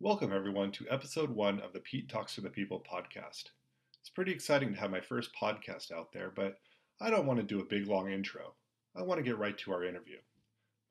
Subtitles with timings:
[0.00, 3.46] Welcome, everyone, to episode one of the Pete Talks to the People podcast.
[4.00, 6.54] It's pretty exciting to have my first podcast out there, but
[7.00, 8.54] I don't want to do a big long intro.
[8.96, 10.18] I want to get right to our interview.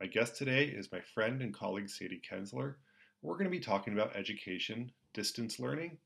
[0.02, 2.76] My guest today is my friend and colleague Sadie Kensler.
[3.22, 6.00] We're going to be talking about education, distance learning,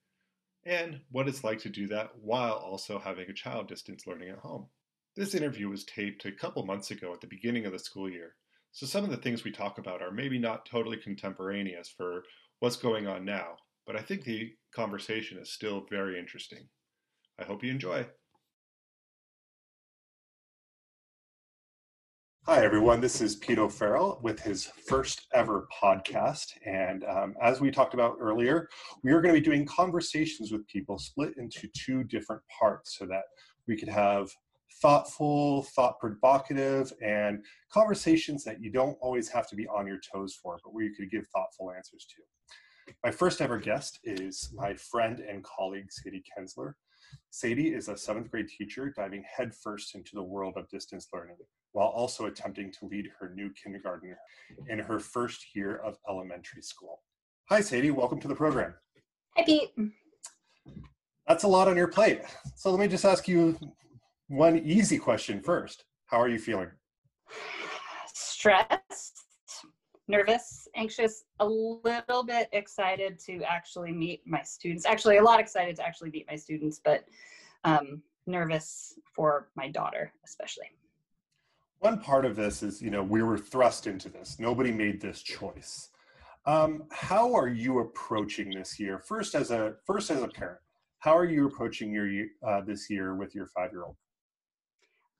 [0.63, 4.37] and what it's like to do that while also having a child distance learning at
[4.37, 4.67] home.
[5.15, 8.35] This interview was taped a couple months ago at the beginning of the school year,
[8.71, 12.23] so some of the things we talk about are maybe not totally contemporaneous for
[12.61, 13.57] what's going on now,
[13.87, 16.59] but I think the conversation is still very interesting.
[17.39, 18.05] I hope you enjoy.
[22.45, 23.01] Hi, everyone.
[23.01, 26.53] This is Pete O'Farrell with his first ever podcast.
[26.63, 28.69] And um, as we talked about earlier,
[29.03, 33.07] we are going to be doing conversations with people split into two different parts so
[33.07, 33.23] that
[33.67, 34.29] we could have
[34.83, 37.43] thoughtful, thought provocative, and
[37.73, 40.93] conversations that you don't always have to be on your toes for, but where you
[40.93, 42.21] could give thoughtful answers to.
[43.03, 46.73] My first ever guest is my friend and colleague, Sadie Kensler.
[47.31, 51.37] Sadie is a seventh grade teacher diving headfirst into the world of distance learning
[51.73, 54.15] while also attempting to lead her new kindergarten
[54.67, 57.01] in her first year of elementary school.
[57.49, 57.91] Hi, Sadie.
[57.91, 58.73] Welcome to the program.
[59.37, 59.71] Hi, Pete.
[61.27, 62.21] That's a lot on your plate.
[62.55, 63.57] So let me just ask you
[64.27, 65.85] one easy question first.
[66.07, 66.69] How are you feeling?
[68.13, 69.20] Stressed
[70.11, 74.85] nervous, anxious, a little bit excited to actually meet my students.
[74.85, 77.05] Actually, a lot excited to actually meet my students, but
[77.63, 80.67] um, nervous for my daughter, especially.
[81.79, 84.37] One part of this is, you know, we were thrust into this.
[84.37, 85.89] Nobody made this choice.
[86.45, 88.99] Um, how are you approaching this year?
[88.99, 90.59] First, as a first as a parent,
[90.99, 92.07] how are you approaching your
[92.45, 93.95] uh, this year with your five year old?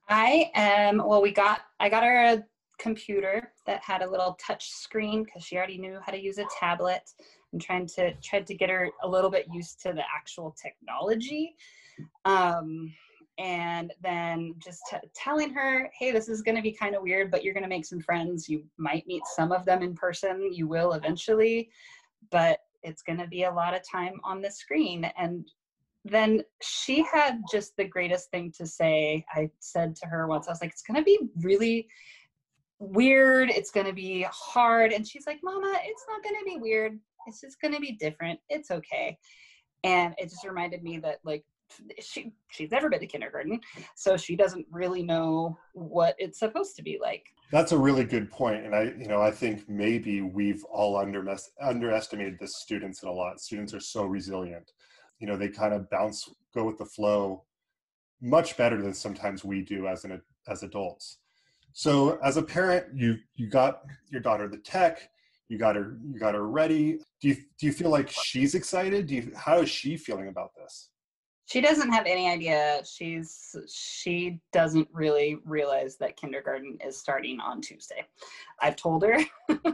[0.10, 0.98] I am.
[0.98, 2.44] Well, we got I got her a
[2.82, 6.46] computer that had a little touch screen because she already knew how to use a
[6.60, 7.12] tablet.
[7.54, 11.56] I'm trying to try to get her a little bit used to the actual technology.
[12.26, 12.92] Um,
[13.38, 17.32] and then just t- telling her, hey, this is going to be kind of weird,
[17.32, 18.50] but you're going to make some friends.
[18.50, 20.52] You might meet some of them in person.
[20.52, 21.70] You will eventually,
[22.30, 25.10] but it's going to be a lot of time on the screen.
[25.18, 25.48] And
[26.04, 29.26] then she had just the greatest thing to say.
[29.34, 31.88] I said to her once, I was like, it's going to be really
[32.82, 33.50] weird.
[33.50, 34.92] It's going to be hard.
[34.92, 37.00] And she's like, Mama, it's not going to be weird.
[37.28, 38.40] It's just going to be different.
[38.50, 39.18] It's okay.
[39.84, 41.46] And it just reminded me that, like,
[42.02, 43.58] she she's never been to kindergarten
[43.96, 48.30] so she doesn't really know what it's supposed to be like that's a really good
[48.30, 51.26] point and i you know i think maybe we've all under
[51.62, 54.74] underestimated the students in a lot students are so resilient
[55.20, 57.44] you know they kind of bounce go with the flow
[58.22, 61.20] much better than sometimes we do as an as adults
[61.74, 65.10] so as a parent, you you got your daughter the tech,
[65.48, 67.00] you got her you got her ready.
[67.22, 69.08] Do you do you feel like she's excited?
[69.08, 70.90] Do you how is she feeling about this?
[71.46, 72.82] She doesn't have any idea.
[72.86, 78.06] She's she doesn't really realize that kindergarten is starting on Tuesday.
[78.62, 79.18] I've told her.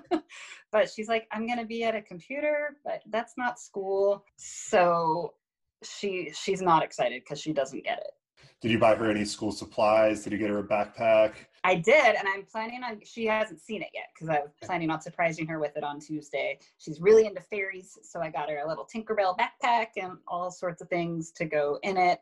[0.72, 4.26] but she's like I'm going to be at a computer, but that's not school.
[4.38, 5.36] So
[5.84, 8.17] she she's not excited cuz she doesn't get it.
[8.60, 10.24] Did you buy her any school supplies?
[10.24, 11.34] Did you get her a backpack?
[11.64, 13.02] I did, and I'm planning on.
[13.04, 16.58] She hasn't seen it yet because I'm planning on surprising her with it on Tuesday.
[16.78, 20.82] She's really into fairies, so I got her a little Tinkerbell backpack and all sorts
[20.82, 22.20] of things to go in it.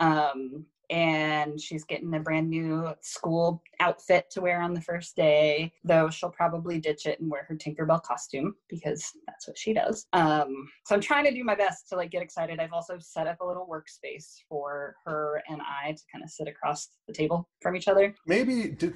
[0.00, 5.72] Um, and she's getting a brand new school outfit to wear on the first day
[5.84, 10.06] though she'll probably ditch it and wear her tinkerbell costume because that's what she does.
[10.12, 12.60] Um, so i'm trying to do my best to like get excited.
[12.60, 16.48] I've also set up a little workspace for her and i to kind of sit
[16.48, 18.14] across the table from each other.
[18.26, 18.92] Maybe d-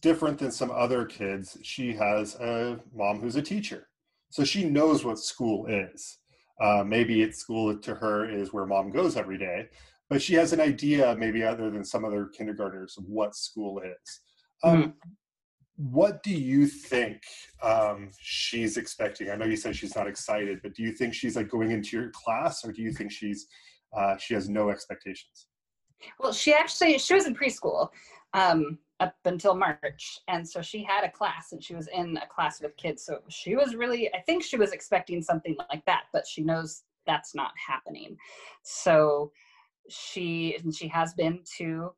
[0.00, 3.88] different than some other kids she has a mom who's a teacher
[4.32, 6.18] so she knows what school is.
[6.58, 9.68] Uh, maybe it's school to her is where mom goes every day
[10.12, 14.20] but she has an idea, maybe other than some other kindergartners, of what school is.
[14.62, 14.90] Um, mm-hmm.
[15.76, 17.22] What do you think
[17.62, 19.30] um, she's expecting?
[19.30, 21.96] I know you said she's not excited, but do you think she's like going into
[21.96, 23.46] your class, or do you think she's
[23.96, 25.46] uh, she has no expectations?
[26.20, 27.88] Well, she actually she was in preschool
[28.34, 32.26] um, up until March, and so she had a class, and she was in a
[32.26, 33.02] class with kids.
[33.06, 36.82] So she was really, I think she was expecting something like that, but she knows
[37.06, 38.18] that's not happening.
[38.62, 39.32] So
[39.88, 41.92] she and she has been to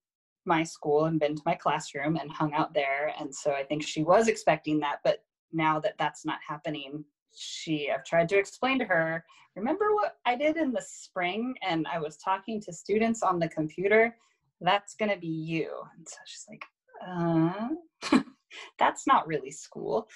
[0.46, 3.82] my school and been to my classroom and hung out there and so i think
[3.82, 7.04] she was expecting that but now that that's not happening
[7.34, 9.24] she i've tried to explain to her
[9.56, 13.48] remember what i did in the spring and i was talking to students on the
[13.48, 14.14] computer?
[14.60, 15.70] That's going to be you.
[15.96, 16.64] And so she's like
[17.06, 18.20] uh,
[18.78, 20.08] that's not really school.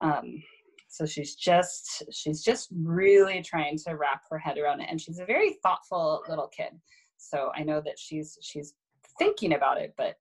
[0.00, 0.42] Um,
[0.88, 5.18] so she's just she's just really trying to wrap her head around it and she's
[5.18, 6.72] a very thoughtful little kid
[7.18, 8.74] so i know that she's she's
[9.18, 10.16] thinking about it but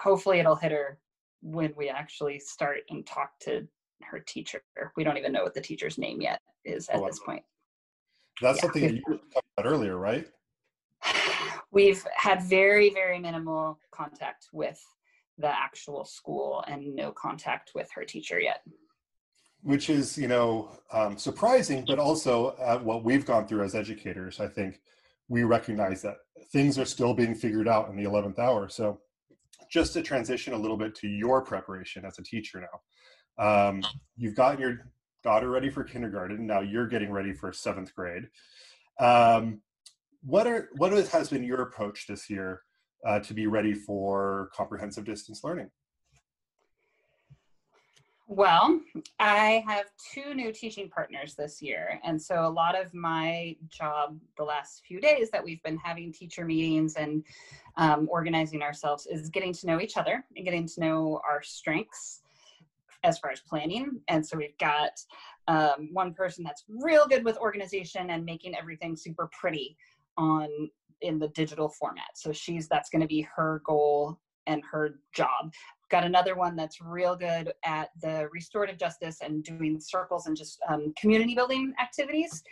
[0.00, 0.98] hopefully it'll hit her
[1.42, 3.66] when we actually start and talk to
[4.02, 4.62] her teacher.
[4.96, 7.42] We don't even know what the teacher's name yet is at oh, this point.
[8.40, 8.62] That's yeah.
[8.62, 9.02] something you
[9.32, 10.26] talked about earlier right?
[11.70, 14.82] We've had very very minimal contact with
[15.38, 18.62] the actual school and no contact with her teacher yet.
[19.62, 24.40] Which is you know um, surprising but also uh, what we've gone through as educators
[24.40, 24.80] i think
[25.30, 26.16] we recognize that
[26.52, 28.68] things are still being figured out in the 11th hour.
[28.68, 29.00] So
[29.70, 32.80] just to transition a little bit to your preparation as a teacher now
[33.40, 33.82] um,
[34.16, 34.92] you've gotten your
[35.22, 36.46] daughter ready for kindergarten.
[36.46, 38.28] Now you're getting ready for seventh grade.
[38.98, 39.62] Um,
[40.22, 42.60] what are what has been your approach this year
[43.06, 45.70] uh, to be ready for comprehensive distance learning?
[48.32, 48.80] Well,
[49.18, 51.98] I have two new teaching partners this year.
[52.04, 56.12] And so a lot of my job the last few days that we've been having
[56.12, 57.24] teacher meetings and
[57.76, 62.20] um, organizing ourselves is getting to know each other and getting to know our strengths
[63.02, 64.00] as far as planning.
[64.06, 64.92] And so we've got
[65.48, 69.76] um, one person that's real good with organization and making everything super pretty
[70.16, 72.10] on in the digital format.
[72.14, 75.52] So she's that's going to be her goal and her job.
[75.90, 80.60] Got another one that's real good at the restorative justice and doing circles and just
[80.68, 82.42] um, community building activities.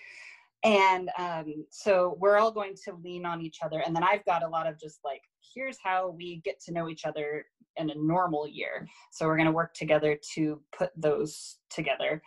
[0.65, 3.83] And um, so we're all going to lean on each other.
[3.87, 5.23] And then I've got a lot of just like,
[5.55, 7.47] here's how we get to know each other
[7.77, 8.87] in a normal year.
[9.13, 12.21] So we're going to work together to put those together.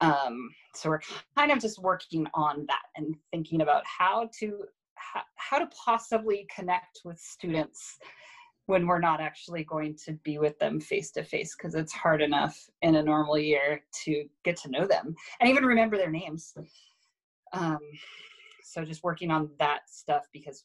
[0.00, 1.00] Um, so we're
[1.36, 4.64] kind of just working on that and thinking about how to
[4.94, 7.98] how, how to possibly connect with students
[8.66, 12.22] when we're not actually going to be with them face to face because it's hard
[12.22, 16.54] enough in a normal year to get to know them and even remember their names.
[17.52, 17.80] Um,
[18.62, 20.64] so just working on that stuff because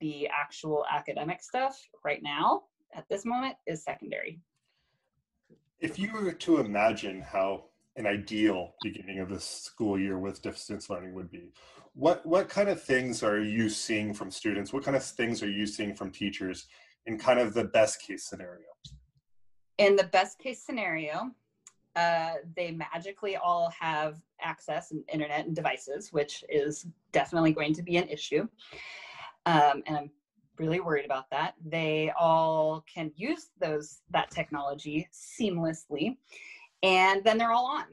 [0.00, 2.62] the actual academic stuff right now
[2.94, 4.40] at this moment is secondary.
[5.80, 7.64] If you were to imagine how
[7.96, 11.52] an ideal beginning of the school year with distance learning would be
[11.94, 14.72] what what kind of things are you seeing from students?
[14.72, 16.66] What kind of things are you seeing from teachers
[17.06, 18.66] in kind of the best case scenario?
[19.78, 21.32] In the best case scenario
[21.94, 27.82] uh, they magically all have access and internet and devices which is definitely going to
[27.82, 28.48] be an issue.
[29.44, 30.10] Um, and i'm
[30.58, 31.54] really worried about that.
[31.64, 36.16] They all can use those that technology seamlessly
[36.82, 37.84] and then they're all on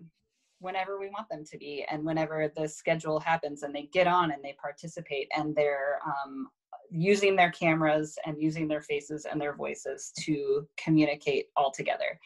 [0.60, 4.32] whenever we want them to be and whenever the schedule happens and they get on
[4.32, 6.50] and they participate and they're um,
[6.92, 12.20] using their cameras and using their faces and their voices to communicate all together.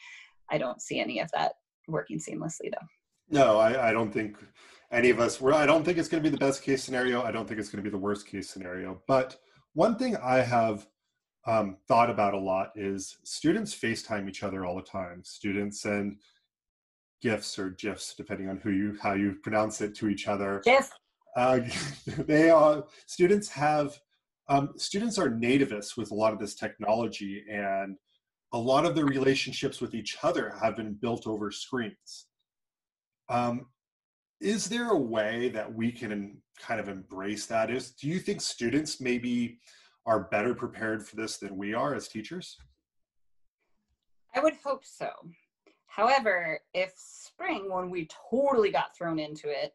[0.49, 1.53] I don't see any of that
[1.87, 2.87] working seamlessly though.
[3.29, 4.37] No i, I don't think
[4.91, 7.21] any of us were i don't think it's going to be the best case scenario.
[7.23, 9.01] I don't think it's going to be the worst case scenario.
[9.07, 9.37] But
[9.73, 10.87] one thing i have
[11.45, 15.21] um, thought about a lot is students facetime each other all the time.
[15.23, 16.17] Students send
[17.21, 20.61] gifs or gifs, depending on who you how you pronounce it to each other.
[20.63, 20.89] GIF.
[21.35, 21.61] Uh,
[22.19, 23.99] they are students have
[24.49, 27.97] um, students are nativists with a lot of this technology, and
[28.51, 32.27] a lot of their relationships with each other have been built over screens.
[33.29, 33.67] Um,
[34.41, 37.71] is there a way that we can kind of embrace that?
[37.71, 39.59] Is do you think students maybe
[40.05, 42.57] are better prepared for this than we are as teachers?
[44.35, 45.09] I would hope so.
[45.87, 49.73] However, if spring, when we totally got thrown into it,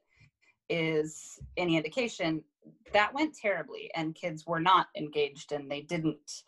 [0.68, 2.42] is any indication,
[2.92, 6.42] that went terribly and kids were not engaged and they didn't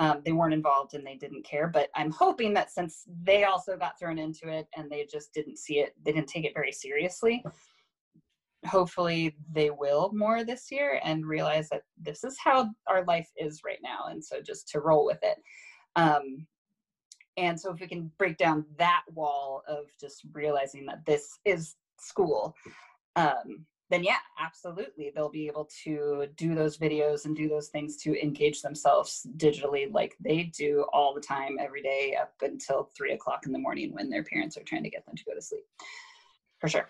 [0.00, 1.66] um, they weren't involved and they didn't care.
[1.66, 5.58] But i'm hoping that since they also got thrown into it and they just didn't
[5.58, 7.42] see it they didn't take it very seriously
[8.66, 13.60] hopefully they will more this year and realize that this is how our life is
[13.64, 14.06] right now.
[14.10, 15.38] And so just to roll with it.
[15.96, 16.46] Um,
[17.36, 21.76] and so if we can break down that wall of just realizing that this is
[22.00, 22.54] school,
[23.18, 25.12] um, then yeah, absolutely.
[25.14, 29.92] They'll be able to do those videos and do those things to engage themselves digitally
[29.92, 33.94] like they do all the time, every day up until three o'clock in the morning
[33.94, 35.64] when their parents are trying to get them to go to sleep.
[36.58, 36.88] For sure.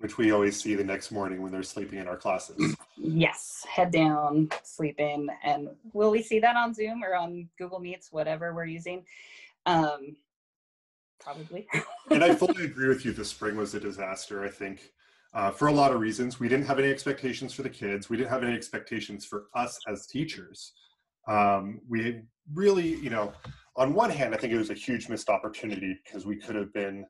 [0.00, 2.76] Which we always see the next morning when they're sleeping in our classes.
[2.96, 5.28] Yes, head down, sleeping.
[5.42, 9.04] And will we see that on Zoom or on Google Meets, whatever we're using?
[9.66, 10.16] Um,
[11.18, 11.66] probably.
[12.10, 13.12] and I fully agree with you.
[13.12, 14.44] The spring was a disaster.
[14.44, 14.92] I think
[15.34, 16.40] uh, for a lot of reasons.
[16.40, 18.08] We didn't have any expectations for the kids.
[18.08, 20.72] We didn't have any expectations for us as teachers.
[21.26, 22.22] Um, we
[22.54, 23.32] really, you know,
[23.76, 26.72] on one hand, I think it was a huge missed opportunity because we could have
[26.72, 27.04] been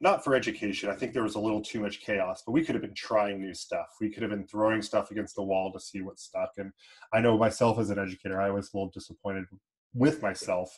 [0.00, 0.90] not for education.
[0.90, 3.40] I think there was a little too much chaos, but we could have been trying
[3.40, 3.86] new stuff.
[4.00, 6.50] We could have been throwing stuff against the wall to see what stuck.
[6.58, 6.72] And
[7.14, 9.44] I know myself as an educator, I was a little disappointed
[9.94, 10.76] with myself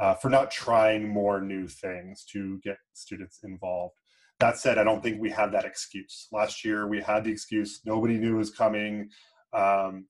[0.00, 3.94] uh, for not trying more new things to get students involved.
[4.42, 6.26] That said, I don't think we had that excuse.
[6.32, 9.08] Last year, we had the excuse nobody knew was coming.
[9.52, 10.06] Um,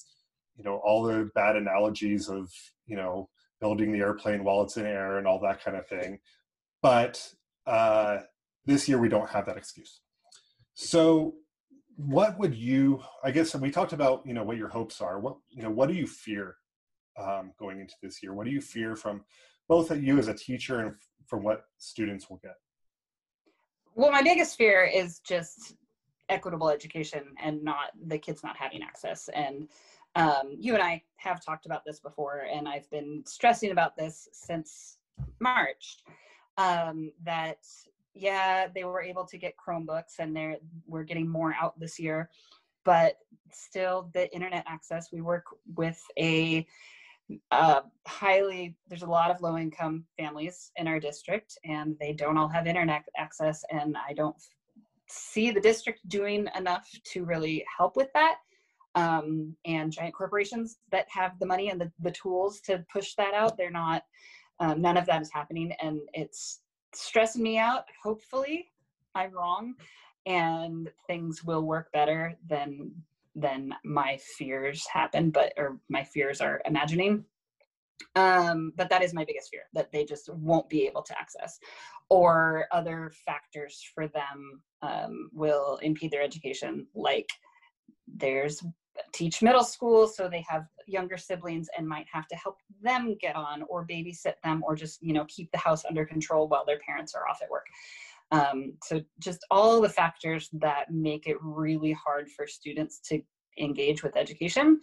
[0.57, 2.51] you know, all the bad analogies of,
[2.87, 3.29] you know,
[3.61, 6.19] building the airplane while it's in air and all that kind of thing.
[6.81, 7.31] But
[7.67, 8.21] uh,
[8.65, 10.01] this year, we don't have that excuse.
[10.73, 11.35] So,
[11.97, 13.03] what would you?
[13.23, 15.21] I guess we talked about you know what your hopes are.
[15.21, 16.57] What you know, what do you fear
[17.21, 18.33] um, going into this year?
[18.33, 19.25] What do you fear from
[19.69, 20.95] both at you as a teacher and
[21.27, 22.57] from what students will get?
[23.95, 25.75] Well, my biggest fear is just
[26.29, 29.29] equitable education and not the kids not having access.
[29.35, 29.69] And
[30.15, 34.29] um, you and I have talked about this before, and I've been stressing about this
[34.33, 34.99] since
[35.41, 35.99] March.
[36.59, 37.59] Um, that
[38.15, 40.57] yeah, they were able to get Chromebooks, and they're
[40.87, 42.31] we're getting more out this year,
[42.85, 43.19] but
[43.51, 45.13] still the internet access.
[45.13, 45.47] We work
[45.77, 46.67] with a
[47.51, 52.37] uh, highly there's a lot of low income families in our district and they don't
[52.37, 54.37] all have internet access and i don't
[55.13, 58.37] see the district doing enough to really help with that.
[58.95, 63.33] Um, and giant corporations that have the money and the, the tools to push that
[63.33, 64.03] out they're not
[64.61, 66.61] um, none of that is happening and it's
[66.95, 68.69] stressing me out hopefully
[69.15, 69.73] i'm wrong
[70.27, 72.93] and things will work better than
[73.35, 77.25] than my fears happen but or my fears are imagining.
[78.17, 81.59] Um, but that is my biggest fear that they just won't be able to access.
[82.11, 87.29] Or other factors for them um, will impede their education like
[88.07, 88.63] there's
[89.13, 93.37] teach middle school so they have younger siblings and might have to help them get
[93.37, 96.79] on or babysit them or just you know keep the house under control while their
[96.87, 97.67] parents are off at work
[98.33, 103.21] um, so just all the factors that make it really hard for students to
[103.59, 104.81] engage with education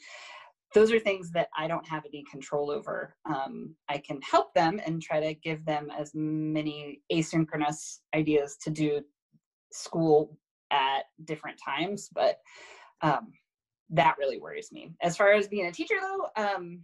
[0.73, 3.15] those are things that I don't have any control over.
[3.25, 8.69] Um, I can help them and try to give them as many asynchronous ideas to
[8.69, 9.01] do
[9.71, 10.37] school
[10.71, 12.37] at different times, but
[13.01, 13.31] um,
[13.89, 14.91] that really worries me.
[15.01, 16.81] As far as being a teacher, though, um,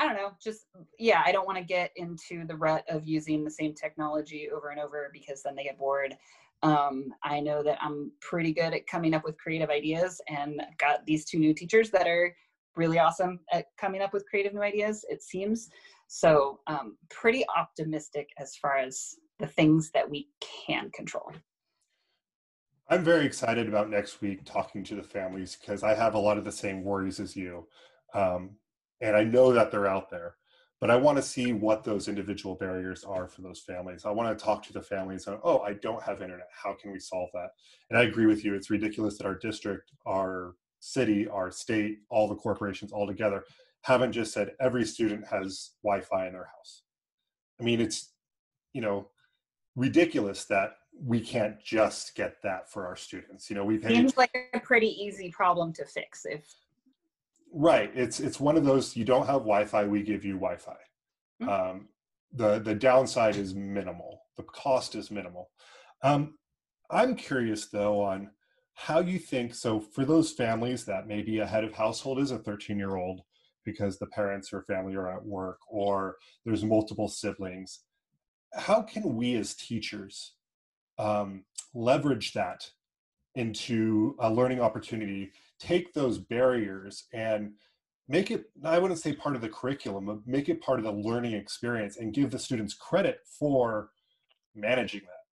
[0.00, 0.64] I don't know, just
[0.98, 4.70] yeah, I don't want to get into the rut of using the same technology over
[4.70, 6.16] and over because then they get bored.
[6.62, 10.78] Um, I know that I'm pretty good at coming up with creative ideas, and I've
[10.78, 12.34] got these two new teachers that are
[12.76, 15.68] really awesome at coming up with creative new ideas, it seems.
[16.08, 20.28] So, um, pretty optimistic as far as the things that we
[20.66, 21.30] can control.
[22.88, 26.38] I'm very excited about next week talking to the families because I have a lot
[26.38, 27.68] of the same worries as you.
[28.14, 28.56] Um,
[29.00, 30.34] and I know that they're out there,
[30.80, 34.04] but I want to see what those individual barriers are for those families.
[34.04, 36.48] I want to talk to the families and, oh, I don't have internet.
[36.52, 37.50] How can we solve that?
[37.90, 38.54] And I agree with you.
[38.54, 43.44] It's ridiculous that our district, our city, our state, all the corporations all together
[43.82, 46.82] haven't just said every student has Wi-Fi in their house.
[47.60, 48.10] I mean, it's
[48.72, 49.08] you know
[49.76, 53.48] ridiculous that we can't just get that for our students.
[53.48, 53.88] You know, we pay.
[53.88, 56.44] Seems like a pretty easy problem to fix if.
[57.52, 57.90] Right.
[57.94, 60.76] It's it's one of those you don't have Wi-Fi, we give you Wi-Fi.
[61.42, 61.48] Mm-hmm.
[61.48, 61.88] Um,
[62.32, 64.22] the the downside is minimal.
[64.36, 65.50] The cost is minimal.
[66.02, 66.34] Um,
[66.90, 68.30] I'm curious though on
[68.74, 72.38] how you think so for those families that maybe a head of household is a
[72.38, 73.20] 13 year old
[73.64, 77.80] because the parents or family are at work or there's multiple siblings
[78.54, 80.34] how can we as teachers
[80.98, 82.68] um, leverage that
[83.34, 87.52] into a learning opportunity take those barriers and
[88.08, 90.92] make it i wouldn't say part of the curriculum but make it part of the
[90.92, 93.90] learning experience and give the students credit for
[94.54, 95.24] managing that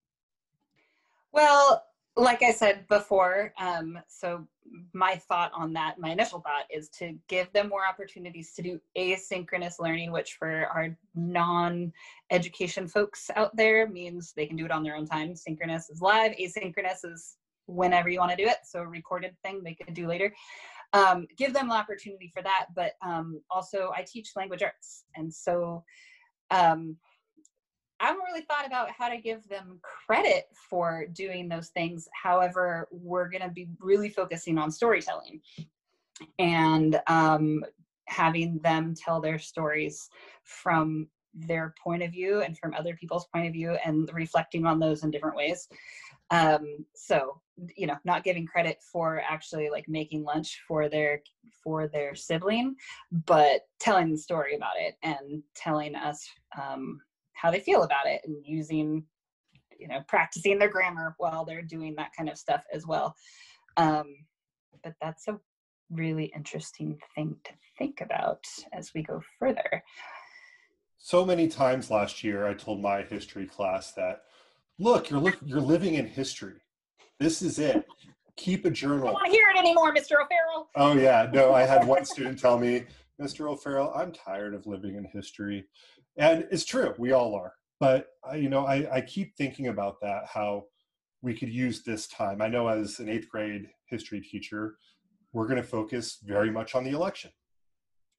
[1.32, 1.82] well
[2.18, 4.46] like I said before, um, so
[4.92, 8.80] my thought on that, my initial thought is to give them more opportunities to do
[8.96, 11.92] asynchronous learning, which for our non
[12.30, 15.34] education folks out there means they can do it on their own time.
[15.34, 17.36] Synchronous is live, asynchronous is
[17.68, 18.58] whenever you want to do it.
[18.64, 20.34] So, a recorded thing they could do later.
[20.92, 22.66] Um, give them the opportunity for that.
[22.74, 25.04] But um, also, I teach language arts.
[25.14, 25.84] And so,
[26.50, 26.96] um,
[28.00, 32.08] I haven't really thought about how to give them credit for doing those things.
[32.12, 35.40] However, we're going to be really focusing on storytelling
[36.38, 37.64] and um,
[38.06, 40.08] having them tell their stories
[40.44, 44.78] from their point of view and from other people's point of view and reflecting on
[44.78, 45.68] those in different ways.
[46.30, 47.40] Um, so,
[47.76, 51.22] you know, not giving credit for actually like making lunch for their
[51.64, 52.76] for their sibling,
[53.26, 56.26] but telling the story about it and telling us
[56.60, 57.00] um,
[57.32, 59.04] how they feel about it and using
[59.78, 63.14] you know practicing their grammar while they're doing that kind of stuff as well.
[63.76, 64.14] Um,
[64.82, 65.38] but that's a
[65.90, 69.82] really interesting thing to think about as we go further.
[70.98, 74.22] So many times last year i told my history class that
[74.78, 76.60] look you're look you're living in history
[77.18, 77.84] this is it
[78.38, 79.08] keep a journal.
[79.08, 80.12] I don't want to hear it anymore, Mr.
[80.22, 80.68] O'Farrell.
[80.76, 81.52] Oh yeah, no.
[81.52, 82.84] I had one student tell me,
[83.20, 83.50] Mr.
[83.50, 85.66] O'Farrell, I'm tired of living in history,
[86.16, 86.94] and it's true.
[86.96, 87.52] We all are.
[87.80, 90.22] But I, you know, I, I keep thinking about that.
[90.26, 90.64] How
[91.20, 92.40] we could use this time.
[92.40, 94.76] I know as an eighth grade history teacher,
[95.32, 97.30] we're going to focus very much on the election.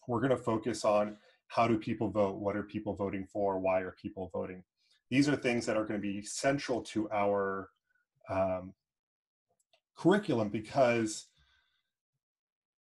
[0.08, 2.36] We're going to focus on how do people vote?
[2.36, 3.58] What are people voting for?
[3.58, 4.64] Why are people voting?
[5.10, 7.70] These are things that are going to be central to our
[8.30, 8.74] um,
[9.98, 11.26] curriculum because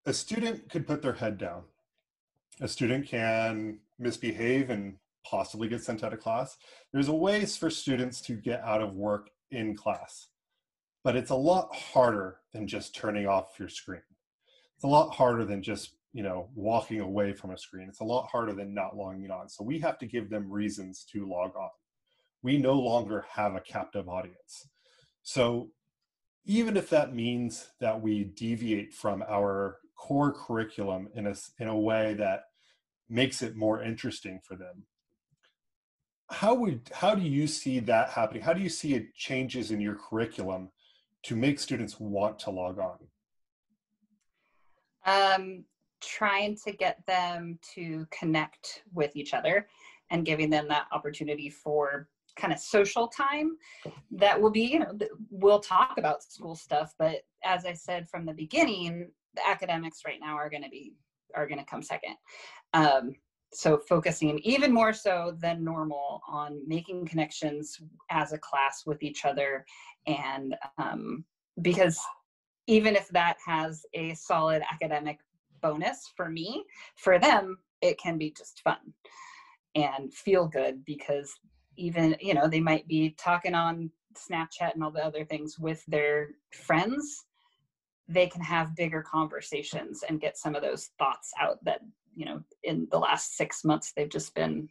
[0.06, 1.62] a student could put their head down.
[2.61, 6.56] A student can misbehave and possibly get sent out of class.
[6.92, 10.28] There's a ways for students to get out of work in class,
[11.04, 14.02] but it's a lot harder than just turning off your screen.
[14.75, 17.88] It's a lot harder than just you know walking away from a screen.
[17.88, 19.49] It's a lot harder than not logging on.
[19.49, 21.70] So we have to give them reasons to log on.
[22.42, 24.68] We no longer have a captive audience.
[25.23, 25.71] So
[26.45, 31.78] even if that means that we deviate from our core curriculum in a, in a
[31.78, 32.45] way that
[33.09, 34.85] makes it more interesting for them
[36.30, 39.80] how would how do you see that happening how do you see it changes in
[39.80, 40.68] your curriculum
[41.23, 42.99] to make students want to log on
[45.07, 45.64] um,
[46.02, 49.68] trying to get them to connect with each other
[50.11, 53.57] and giving them that opportunity for kind of social time
[54.11, 54.97] that will be you know
[55.30, 60.21] we'll talk about school stuff but as i said from the beginning the academics right
[60.21, 60.95] now are going to be
[61.35, 62.16] are going to come second.
[62.75, 63.14] Um,
[63.52, 67.80] so focusing even more so than normal on making connections
[68.11, 69.64] as a class with each other
[70.07, 71.25] and um,
[71.62, 71.99] because
[72.66, 75.18] even if that has a solid academic
[75.62, 76.63] bonus for me
[76.97, 78.76] for them it can be just fun
[79.75, 81.32] and feel good because
[81.78, 85.84] even you know they might be talking on snapchat and all the other things with
[85.86, 87.25] their friends
[88.08, 91.80] they can have bigger conversations and get some of those thoughts out that
[92.14, 94.69] you know in the last six months they've just been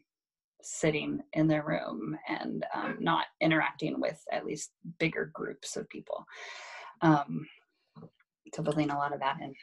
[0.61, 6.25] sitting in their room and um, not interacting with at least bigger groups of people
[7.01, 7.47] um,
[8.53, 9.53] so building a lot of that in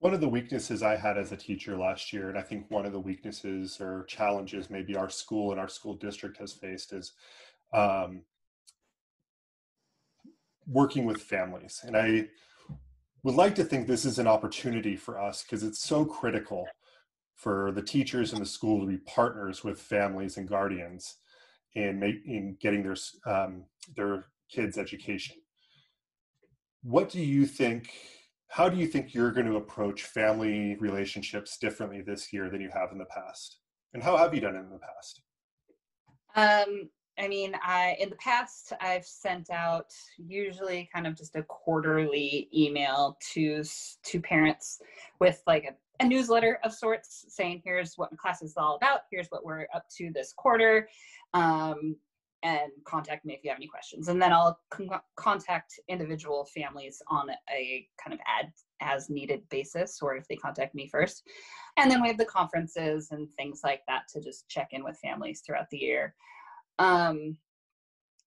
[0.00, 2.86] one of the weaknesses I had as a teacher last year, and I think one
[2.86, 7.12] of the weaknesses or challenges maybe our school and our school district has faced is
[7.74, 8.22] um,
[10.66, 11.80] working with families.
[11.84, 12.28] And I
[13.24, 16.66] would like to think this is an opportunity for us because it's so critical
[17.34, 21.16] for the teachers in the school to be partners with families and guardians
[21.74, 23.64] in, make, in getting their, um,
[23.96, 25.36] their kids' education.
[26.82, 27.90] What do you think
[28.48, 32.70] how do you think you're going to approach family relationships differently this year than you
[32.72, 33.58] have in the past?
[33.94, 35.22] And how have you done it in the past?
[36.34, 41.42] Um, I mean, I in the past I've sent out usually kind of just a
[41.42, 43.64] quarterly email to
[44.04, 44.80] to parents
[45.18, 49.28] with like a, a newsletter of sorts saying here's what class is all about, here's
[49.28, 50.88] what we're up to this quarter.
[51.34, 51.96] Um,
[52.42, 54.08] and contact me if you have any questions.
[54.08, 59.98] And then I'll con- contact individual families on a kind of ad as needed basis,
[60.00, 61.24] or if they contact me first.
[61.76, 64.98] And then we have the conferences and things like that to just check in with
[64.98, 66.14] families throughout the year.
[66.78, 67.36] Um,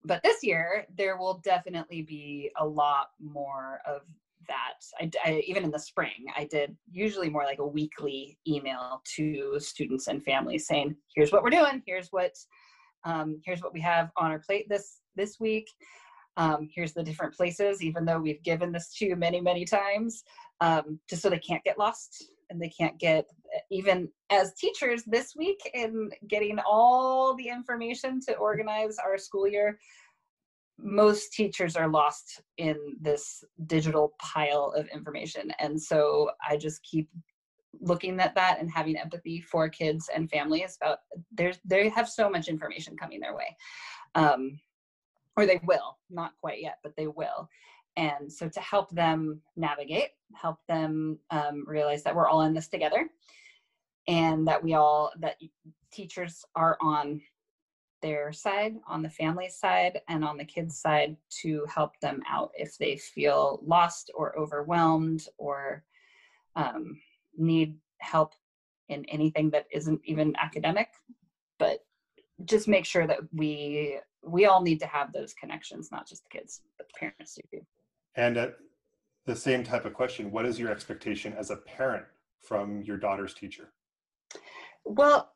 [0.04, 4.02] but this year, there will definitely be a lot more of
[4.48, 4.80] that.
[5.00, 9.60] I, I, even in the spring, I did usually more like a weekly email to
[9.60, 12.36] students and families saying, here's what we're doing, here's what
[13.04, 15.68] um, here's what we have on our plate this this week.
[16.38, 20.24] Um, here's the different places even though we've given this to you many many times
[20.62, 23.26] um, just so they can't get lost and they can't get
[23.70, 29.78] even as teachers this week in getting all the information to organize our school year
[30.84, 35.52] most teachers are lost in this digital pile of information.
[35.60, 37.10] And so i just keep
[37.80, 41.00] looking at that and having empathy for kids and families about
[41.32, 43.56] there's they have so much information coming their way.
[44.16, 44.60] Um,
[45.38, 47.50] or they will not quite yet but they will.
[47.98, 52.68] And so to help them navigate help them um, realize that we're all in this
[52.68, 53.08] together
[54.08, 55.38] and that we all that
[55.92, 57.22] teachers are on
[58.02, 62.52] their side on the family side and on the kids side to help them out
[62.56, 65.84] if they feel lost or overwhelmed or
[66.56, 67.00] um,
[67.38, 68.34] need help
[68.90, 70.90] in anything that isn't even academic,
[71.60, 71.80] but
[72.46, 76.38] just make sure that we we all need to have those connections, not just the
[76.38, 77.60] kids, but the parents too.
[78.16, 78.48] And uh,
[79.26, 82.06] the same type of question what is your expectation as a parent
[82.40, 83.72] from your daughter's teacher
[84.86, 85.32] well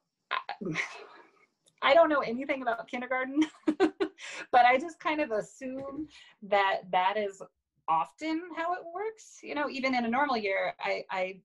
[1.82, 3.40] i don't know anything about kindergarten
[3.78, 6.08] but i just kind of assume
[6.42, 7.42] that that is
[7.88, 11.40] often how it works you know even in a normal year i i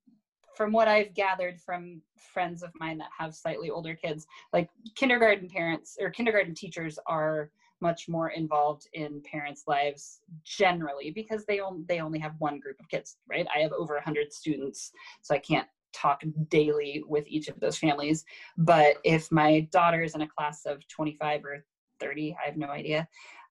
[0.60, 5.48] from what i've gathered from friends of mine that have slightly older kids like kindergarten
[5.48, 7.48] parents or kindergarten teachers are
[7.80, 12.78] much more involved in parents' lives generally because they only they only have one group
[12.78, 13.46] of kids, right?
[13.56, 14.92] I have over 100 students,
[15.22, 18.26] so I can't talk daily with each of those families.
[18.58, 21.64] But if my daughter is in a class of 25 or
[22.00, 23.08] 30, I have no idea,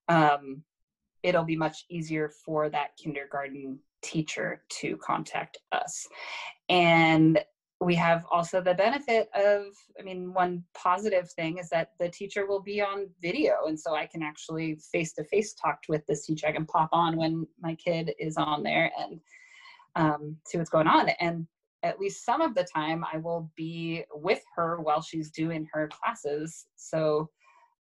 [0.08, 0.62] um,
[1.24, 6.06] it'll be much easier for that kindergarten teacher to contact us.
[6.68, 7.40] And
[7.80, 9.64] we have also the benefit of
[9.98, 13.54] i mean one positive thing is that the teacher will be on video.
[13.66, 16.46] And so i can actually face to face talk with this teacher.
[16.46, 19.20] I can pop on when my kid is on there and
[19.96, 21.08] um, see what's going on.
[21.20, 21.46] And
[21.82, 25.88] at least some of the time i will be with her while she's doing her
[25.88, 26.66] classes.
[26.76, 27.30] So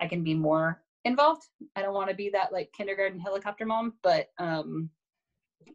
[0.01, 1.43] i can be more involved.
[1.75, 4.89] I don't want to be that like kindergarten helicopter mom but um,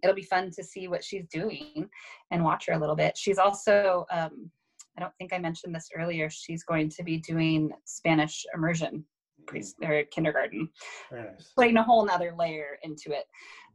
[0.02, 1.88] it'll be fun to see what she's doing
[2.30, 3.16] and watch her a little bit.
[3.16, 4.50] She's also, um,
[4.96, 9.04] I don't think I mentioned this earlier, she's going to be doing Spanish immersion
[9.46, 10.68] pre or kindergarten,
[11.10, 11.52] nice.
[11.56, 13.24] putting a whole nother layer into it.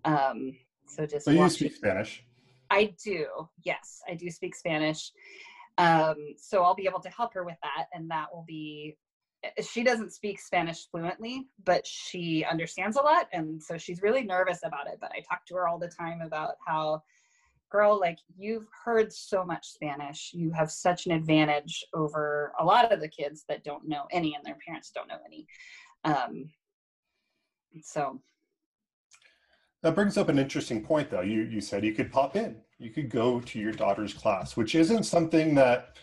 [0.05, 0.53] Um,
[0.87, 2.23] so just so you speak Spanish.
[2.69, 3.27] I do.
[3.63, 5.11] Yes, I do speak Spanish.
[5.77, 8.97] Um, so I'll be able to help her with that, and that will be
[9.61, 13.27] she doesn't speak Spanish fluently, but she understands a lot.
[13.33, 14.97] And so she's really nervous about it.
[14.99, 17.03] But I talk to her all the time about how,
[17.71, 20.31] girl, like you've heard so much Spanish.
[20.33, 24.35] You have such an advantage over a lot of the kids that don't know any
[24.35, 25.47] and their parents don't know any.
[26.03, 26.49] Um,
[27.81, 28.21] so.
[29.81, 31.21] That brings up an interesting point, though.
[31.21, 34.73] You you said you could pop in, you could go to your daughter's class, which
[34.73, 35.97] isn't something that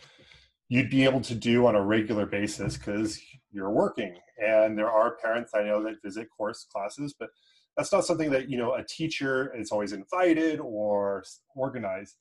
[0.73, 3.21] you'd be able to do on a regular basis because
[3.53, 4.17] you're working.
[4.39, 7.29] And there are parents i know that visit course classes but
[7.77, 12.17] that's not something that you know a teacher is always invited or organized.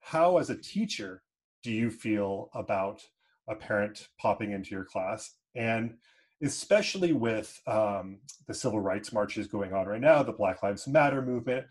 [0.00, 1.22] How as a teacher
[1.62, 3.02] do you feel about
[3.48, 5.36] a parent popping into your class?
[5.54, 5.94] And
[6.42, 11.20] especially with um, the civil rights marches going on right now the black lives matter
[11.20, 11.66] movement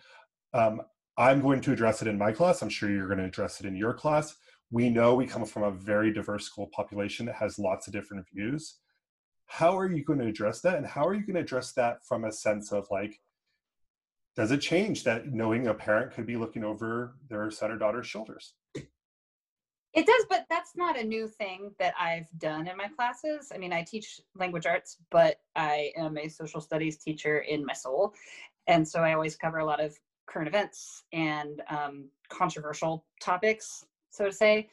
[0.53, 0.79] um,
[1.17, 2.61] i'm going to address it in my class.
[2.61, 4.35] I'm sure you're going to address it in your class
[4.71, 8.25] we know we come from a very diverse school population that has lots of different
[8.33, 8.77] views.
[9.47, 10.75] How are you going to address that?
[10.75, 13.19] And how are you going to address that from a sense of like
[14.35, 18.07] does it change that knowing a parent could be looking over their son or daughter's
[18.07, 18.53] shoulders?
[18.75, 23.51] It does but that's not a new thing that i've done in my classes.
[23.53, 27.73] I mean i teach language arts but i am a social studies teacher in my
[27.73, 28.13] soul.
[28.67, 33.83] And so i always cover a lot of current events and um, controversial topics
[34.19, 34.69] so to say.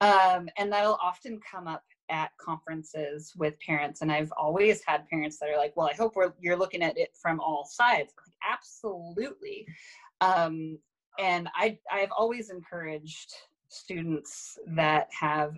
[0.00, 5.38] Um, and that'll often come up at conferences with parents and i've always had parents
[5.38, 8.12] that are like well i hope you're looking at it from all sides.
[8.18, 9.66] Like, absolutely.
[10.20, 10.78] Um,
[11.18, 13.32] and i i've always encouraged
[13.68, 15.56] students that have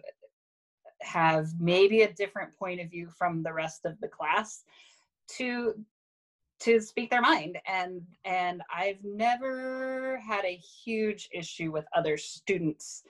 [1.00, 4.64] have maybe a different point of view from the rest of the class
[5.36, 5.74] to
[6.60, 7.58] to speak their mind.
[7.66, 13.02] And and i've never had a huge issue with other students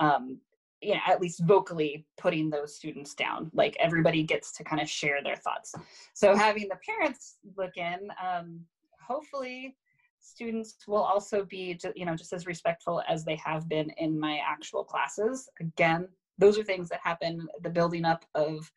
[0.00, 0.38] um,
[0.80, 4.88] you know at least vocally putting those students down like everybody gets to kind of
[4.88, 5.74] share their thoughts.
[6.14, 8.60] So having the parents look in um,
[9.06, 9.76] hopefully
[10.20, 14.40] students will also be you know just as respectful as they have been in my
[14.46, 15.48] actual classes.
[15.60, 16.08] Again
[16.38, 18.70] those are things that happen the building up of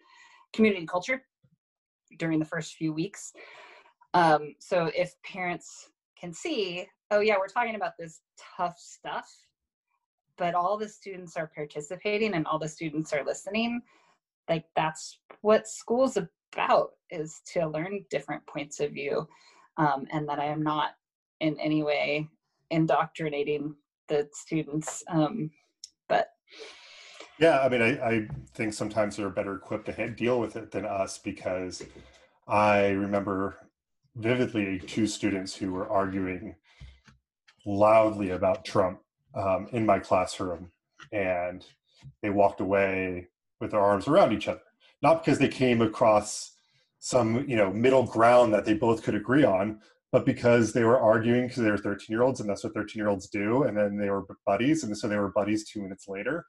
[0.52, 1.24] community and culture
[2.20, 3.32] during the first few weeks.
[4.14, 8.22] Um, so if parents can see oh yeah we're talking about this
[8.58, 9.30] tough stuff
[10.44, 13.82] but all the students are participating and all the students are listening
[14.50, 19.26] like that's what school's about is to learn different points of view.
[19.78, 20.92] Um, and that i am not
[21.40, 22.28] in any way
[22.72, 23.74] indoctrinating
[24.10, 25.50] the students um,
[26.10, 26.28] but
[27.40, 30.86] yeah i mean I, I think sometimes they're better equipped to deal with it than
[30.86, 31.84] us because
[32.50, 33.56] i remember
[34.18, 36.56] vividly two students who were arguing
[37.66, 39.00] loudly about trump
[39.36, 40.72] um, in my classroom
[41.12, 41.66] and
[42.22, 43.28] they walked away
[43.60, 44.62] with their arms around each other.
[45.02, 46.52] Not because they came across
[47.00, 49.78] some you know middle ground that they both could agree on
[50.14, 52.98] but because they were arguing because they were 13 year olds and that's what 13
[52.98, 56.08] year olds do and then they were buddies and so they were buddies two minutes
[56.08, 56.46] later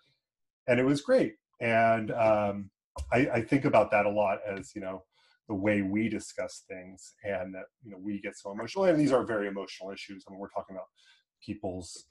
[0.67, 1.35] and it was great.
[1.61, 2.71] And um,
[3.13, 5.05] I, I think about that a lot as you know
[5.49, 9.13] the way we discuss things and that you know we get so emotional and these
[9.13, 10.87] are very emotional issues I mean we're talking about
[11.45, 12.07] people's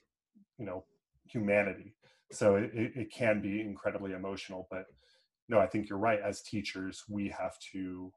[0.58, 0.84] you know
[1.26, 1.96] humanity
[2.32, 4.86] so it, it can be incredibly emotional but
[5.50, 8.12] no i think you're right as teachers we have to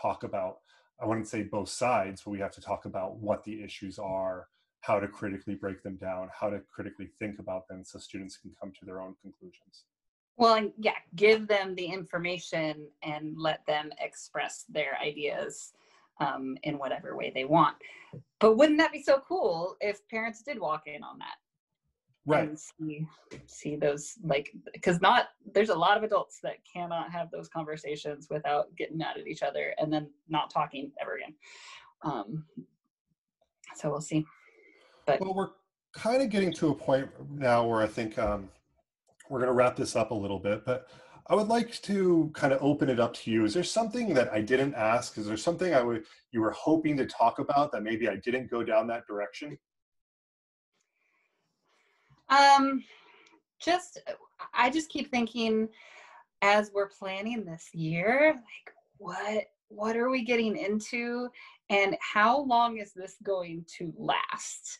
[0.00, 0.58] talk about
[1.00, 4.48] i wouldn't say both sides but we have to talk about what the issues are
[4.80, 8.52] how to critically break them down how to critically think about them so students can
[8.60, 9.84] come to their own conclusions
[10.36, 15.72] well, yeah, give them the information and let them express their ideas
[16.20, 17.76] um, in whatever way they want.
[18.40, 21.36] But wouldn't that be so cool if parents did walk in on that?
[22.26, 22.48] Right.
[22.48, 23.06] And see,
[23.46, 28.28] see those like because not there's a lot of adults that cannot have those conversations
[28.30, 31.34] without getting mad at each other and then not talking ever again.
[32.02, 32.46] Um,
[33.76, 34.24] so we'll see.
[35.06, 35.50] But well, we're
[35.92, 38.48] kind of getting to a point now where I think um,
[39.28, 40.88] we're going to wrap this up a little bit, but
[41.26, 43.44] I would like to kind of open it up to you.
[43.44, 45.16] Is there something that I didn't ask?
[45.16, 48.50] Is there something I would you were hoping to talk about that maybe I didn't
[48.50, 49.58] go down that direction?
[52.28, 52.84] Um,
[53.60, 54.00] just
[54.52, 55.68] I just keep thinking
[56.42, 61.28] as we're planning this year, like what what are we getting into
[61.70, 64.78] and how long is this going to last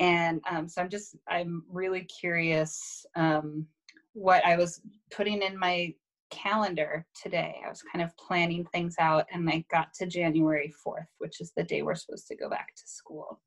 [0.00, 3.66] and um, so i'm just i'm really curious um,
[4.14, 4.80] what I was
[5.10, 5.92] putting in my
[6.30, 7.56] calendar today.
[7.64, 11.52] I was kind of planning things out, and I got to January 4th, which is
[11.54, 13.40] the day we're supposed to go back to school.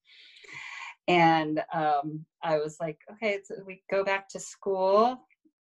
[1.07, 5.21] And um, I was like, okay, so we go back to school.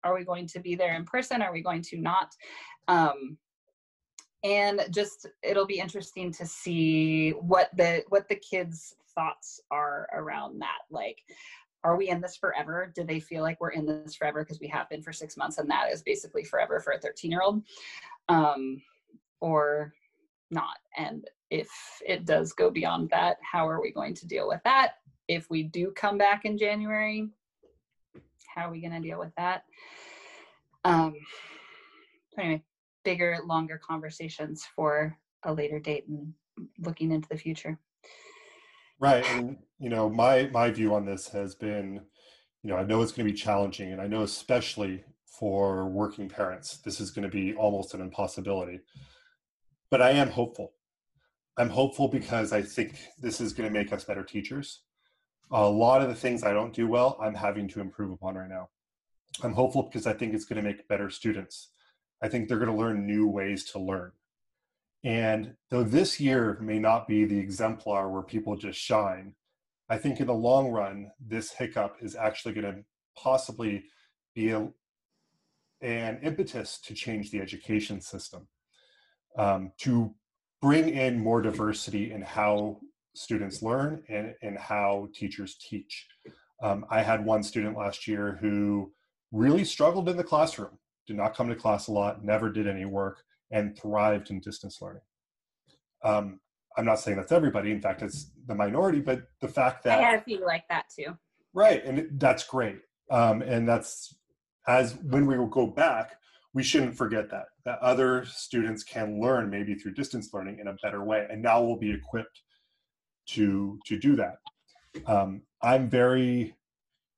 [0.05, 1.43] Are we going to be there in person?
[1.43, 2.33] Are we going to not?
[2.89, 3.39] Um,
[4.45, 10.61] and just it'll be interesting to see what the what the kids thoughts are around
[10.61, 11.19] that like
[11.85, 12.93] are we in this forever?
[12.95, 15.59] Do they feel like we're in this forever because we have been for six months
[15.59, 17.63] and that is basically forever for a 13 year old?
[18.29, 18.83] Um,
[19.41, 19.95] or
[20.51, 20.79] not?
[20.97, 21.69] And if
[22.05, 24.95] it does go beyond that, how are we going to deal with that?
[25.29, 27.29] If we do come back in January,
[28.55, 29.65] how are we going to deal with that?
[30.85, 31.15] Um,
[32.39, 32.63] anyway,
[33.05, 36.33] bigger, longer conversations for a later date and
[36.81, 37.79] looking into the future.
[38.99, 39.25] Right.
[39.31, 42.01] And, you know, my, my view on this has been,
[42.63, 45.05] you know, I know it's going to be challenging and I know especially
[45.39, 48.81] for working parents, this is going to be almost an impossibility,
[49.91, 50.73] but I am hopeful.
[51.57, 54.83] I'm hopeful because I think this is going to make us better teachers.
[55.51, 58.49] A lot of the things I don't do well, I'm having to improve upon right
[58.49, 58.69] now.
[59.43, 61.71] I'm hopeful because I think it's going to make better students.
[62.23, 64.13] I think they're going to learn new ways to learn.
[65.05, 69.35] And though this year may not be the exemplar where people just shine,
[69.89, 72.85] I think in the long run, this hiccup is actually going to
[73.17, 73.85] possibly
[74.35, 74.69] be a,
[75.81, 78.49] an impetus to change the education system,
[79.37, 80.15] um, to
[80.61, 82.81] bring in more diversity in how
[83.15, 86.07] students learn and, and how teachers teach.
[86.63, 88.93] Um, I had one student last year who
[89.33, 92.85] really struggled in the classroom, did not come to class a lot, never did any
[92.85, 95.03] work, and thrived in distance learning.
[96.05, 96.41] Um,
[96.77, 97.73] I'm not saying that's everybody.
[97.73, 99.01] In fact, it's the minority.
[99.01, 101.17] But the fact that I have people like that too.
[101.53, 102.79] Right, and that's great.
[103.11, 104.15] Um, and that's
[104.67, 106.13] as when we will go back,
[106.55, 110.77] we shouldn't forget that that other students can learn maybe through distance learning in a
[110.83, 112.43] better way, and now we'll be equipped
[113.29, 114.37] to to do that.
[115.07, 116.55] Um, I'm very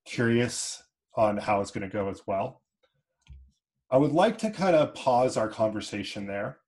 [0.05, 0.83] curious
[1.17, 2.63] on how it's going to go as well.
[3.91, 6.59] I would like to kind of pause our conversation there.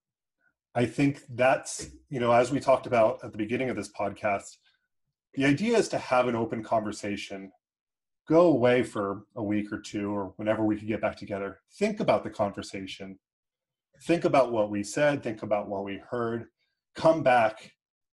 [0.75, 4.57] I think that's, you know, as we talked about at the beginning of this podcast,
[5.35, 7.53] the idea is to have an open conversation,
[8.29, 12.01] go away for a week or two or whenever we can get back together, think
[12.01, 13.19] about the conversation,
[14.05, 16.47] think about what we said, think about what we heard,
[16.95, 17.73] come back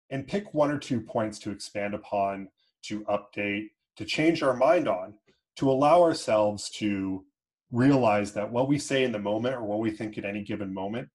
[0.10, 2.48] and pick one or two points to expand upon,
[2.84, 3.68] to update,
[3.98, 5.14] to change our mind on,
[5.58, 7.26] to allow ourselves to
[7.72, 10.74] realize that what we say in the moment or what we think at any given
[10.74, 11.10] moment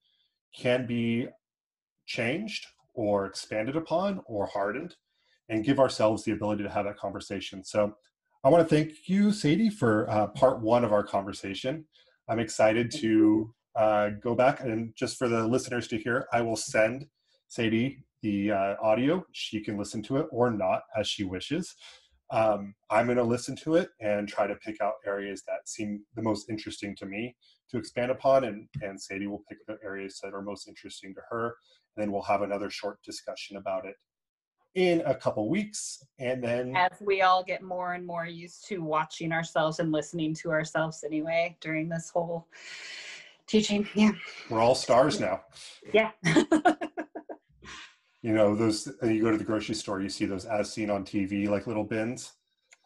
[0.54, 1.26] can be
[2.06, 4.94] changed or expanded upon or hardened
[5.48, 7.64] and give ourselves the ability to have that conversation.
[7.64, 7.94] So
[8.44, 11.84] I want to thank you, Sadie, for uh, part one of our conversation.
[12.28, 16.56] I'm excited to uh, go back and just for the listeners to hear, I will
[16.56, 17.06] send
[17.48, 19.24] Sadie the uh, audio.
[19.32, 21.74] She can listen to it or not as she wishes
[22.32, 26.02] um, I'm going to listen to it and try to pick out areas that seem
[26.16, 27.36] the most interesting to me
[27.70, 31.20] to expand upon, and, and Sadie will pick the areas that are most interesting to
[31.28, 31.54] her.
[31.94, 33.96] And then we'll have another short discussion about it
[34.74, 36.02] in a couple weeks.
[36.18, 40.32] And then, as we all get more and more used to watching ourselves and listening
[40.36, 42.48] to ourselves anyway during this whole
[43.46, 44.12] Teaching, yeah.
[44.48, 45.42] We're all stars now.
[45.92, 46.12] Yeah.
[48.22, 51.04] you know, those, you go to the grocery store, you see those as seen on
[51.04, 52.32] TV, like little bins.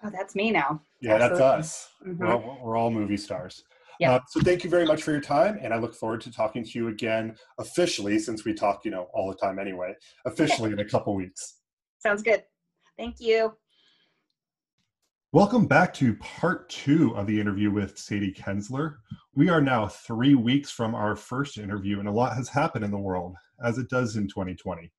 [0.02, 0.80] Oh, that's me now.
[1.00, 1.38] Yeah, Absolutely.
[1.38, 1.88] that's us.
[2.06, 2.18] Mm-hmm.
[2.18, 3.62] We're, all, we're all movie stars.
[4.00, 4.12] Yeah.
[4.12, 6.64] Uh, so thank you very much for your time, and I look forward to talking
[6.64, 9.94] to you again officially, since we talk, you know, all the time anyway.
[10.26, 11.60] Officially in a couple weeks.
[11.98, 12.42] Sounds good.
[12.98, 13.54] Thank you.
[15.32, 18.96] Welcome back to part two of the interview with Sadie Kensler.
[19.34, 22.90] We are now three weeks from our first interview, and a lot has happened in
[22.90, 24.90] the world, as it does in 2020.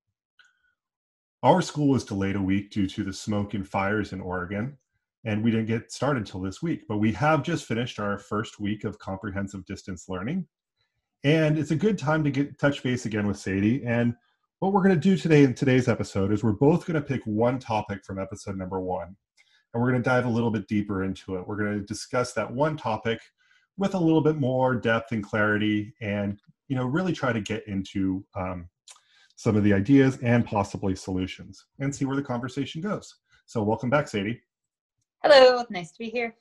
[1.48, 4.78] Our school was delayed a week due to the smoke and fires in Oregon,
[5.24, 6.82] and we didn't get started till this week.
[6.90, 10.46] But we have just finished our first week of comprehensive distance learning,
[11.24, 13.82] and it's a good time to get touch base again with Sadie.
[13.86, 14.14] And
[14.60, 17.22] what we're going to do today in today's episode is we're both going to pick
[17.24, 19.16] one topic from episode number one,
[19.74, 21.48] and we're going to dive a little bit deeper into it.
[21.48, 23.22] We're going to discuss that one topic
[23.78, 27.66] with a little bit more depth and clarity, and you know, really try to get
[27.70, 28.68] into um,
[29.38, 33.16] some of the ideas and possibly solutions, and see where the conversation goes.
[33.46, 34.42] So, welcome back, Sadie.
[35.24, 36.36] Hello, nice to be here.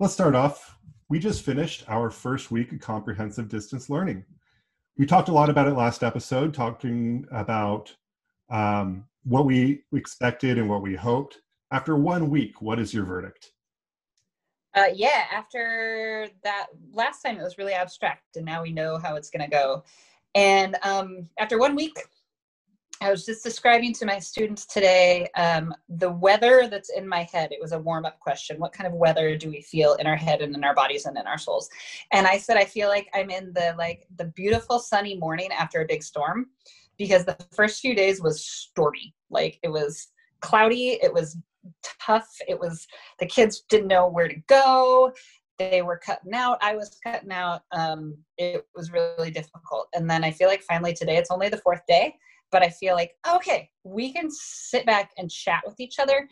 [0.00, 0.76] Let's start off.
[1.08, 4.24] We just finished our first week of comprehensive distance learning.
[4.98, 7.94] We talked a lot about it last episode, talking about
[8.50, 11.38] um, what we expected and what we hoped.
[11.70, 13.52] After one week, what is your verdict?
[14.74, 19.14] Uh, yeah, after that last time, it was really abstract, and now we know how
[19.14, 19.84] it's going to go.
[20.34, 21.96] And um, after one week,
[23.00, 27.52] I was just describing to my students today um, the weather that's in my head.
[27.52, 28.58] It was a warm up question.
[28.58, 31.18] What kind of weather do we feel in our head and in our bodies and
[31.18, 31.68] in our souls?
[32.12, 35.82] And I said, I feel like I'm in the like the beautiful sunny morning after
[35.82, 36.46] a big storm
[36.96, 39.14] because the first few days was stormy.
[39.28, 40.08] Like it was
[40.40, 41.36] cloudy, it was
[42.00, 42.86] tough, it was
[43.18, 45.12] the kids didn't know where to go.
[45.58, 46.58] They were cutting out.
[46.62, 47.62] I was cutting out.
[47.72, 49.88] Um, it was really difficult.
[49.94, 52.14] And then I feel like finally today, it's only the fourth day
[52.56, 56.26] but I feel like, okay, we can sit back and chat with each other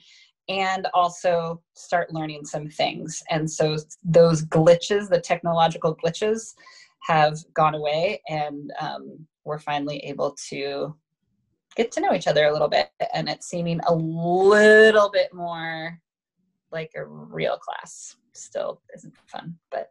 [0.49, 3.23] and also start learning some things.
[3.29, 6.55] And so those glitches, the technological glitches,
[7.03, 10.97] have gone away, and um, we're finally able to
[11.77, 12.89] get to know each other a little bit.
[13.13, 16.01] And it's seeming a little bit more
[16.73, 18.17] like a real class.
[18.33, 19.91] Still isn't fun, but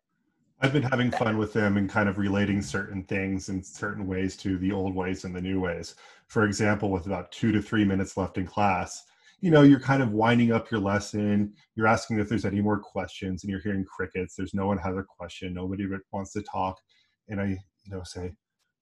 [0.64, 4.38] I've been having fun with them and kind of relating certain things in certain ways
[4.38, 5.96] to the old ways and the new ways.
[6.28, 9.04] For example, with about two to three minutes left in class,
[9.42, 11.54] you know, you're kind of winding up your lesson.
[11.76, 14.36] You're asking if there's any more questions, and you're hearing crickets.
[14.38, 15.54] There's no one has a question.
[15.54, 16.80] Nobody wants to talk.
[17.28, 18.32] And I, you know, say,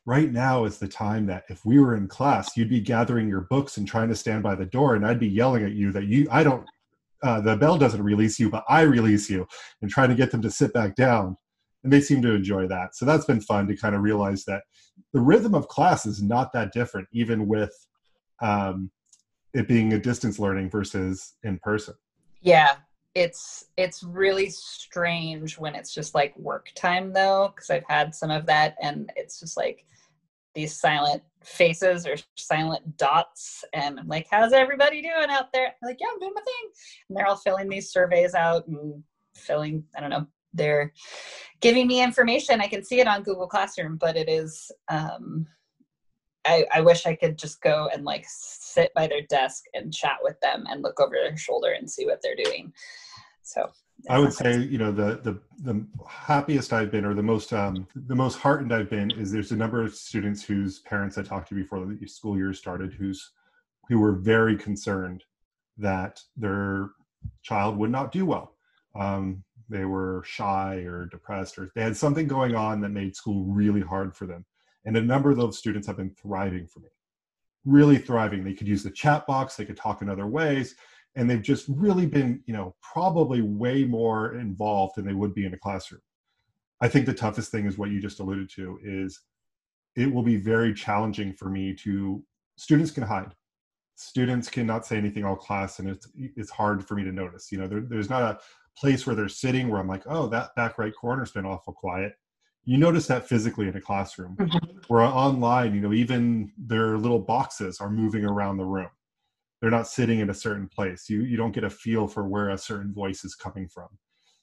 [0.05, 3.47] right now is the time that if we were in class, you'd be gathering your
[3.49, 6.05] books and trying to stand by the door, and I'd be yelling at you that
[6.05, 6.63] you, I don't,
[7.23, 9.47] uh, the bell doesn't release you, but I release you,
[9.81, 11.37] and trying to get them to sit back down
[11.83, 12.95] and they seem to enjoy that.
[12.95, 14.63] So that's been fun to kind of realize that
[15.13, 17.73] the rhythm of class is not that different, even with
[18.41, 18.91] um,
[19.53, 21.95] it being a distance learning versus in person.
[22.41, 22.75] Yeah,
[23.13, 28.31] it's it's really strange when it's just like work time though, because I've had some
[28.31, 29.85] of that, and it's just like
[30.53, 35.87] these silent faces or silent dots and I'm like how's everybody doing out there I'm
[35.87, 36.71] like yeah i'm doing my thing
[37.09, 39.03] and they're all filling these surveys out and
[39.35, 40.93] filling i don't know they're
[41.61, 42.61] giving me information.
[42.61, 44.71] I can see it on Google Classroom, but it is.
[44.89, 45.47] Um,
[46.43, 50.17] I, I wish I could just go and like sit by their desk and chat
[50.23, 52.73] with them and look over their shoulder and see what they're doing.
[53.43, 53.69] So
[54.09, 57.87] I would say, you know, the the the happiest I've been, or the most um,
[57.95, 61.49] the most heartened I've been, is there's a number of students whose parents I talked
[61.49, 63.31] to before the school year started, who's
[63.87, 65.23] who were very concerned
[65.77, 66.91] that their
[67.43, 68.55] child would not do well.
[68.99, 73.45] Um, they were shy or depressed or they had something going on that made school
[73.45, 74.45] really hard for them.
[74.85, 76.89] And a number of those students have been thriving for me.
[77.65, 78.43] Really thriving.
[78.43, 80.75] They could use the chat box they could talk in other ways
[81.15, 85.45] and they've just really been you know probably way more involved than they would be
[85.45, 86.01] in a classroom.
[86.81, 89.19] I think the toughest thing is what you just alluded to is
[89.95, 92.23] it will be very challenging for me to
[92.55, 93.33] students can hide.
[93.95, 97.51] Students cannot say anything all class and it's it's hard for me to notice.
[97.51, 98.39] You know there, there's not a
[98.77, 102.13] place where they're sitting where I'm like, oh, that back right corner's been awful quiet.
[102.63, 104.35] You notice that physically in a classroom.
[104.39, 104.77] Mm-hmm.
[104.87, 108.89] Where online, you know, even their little boxes are moving around the room.
[109.59, 111.09] They're not sitting in a certain place.
[111.09, 113.87] You you don't get a feel for where a certain voice is coming from.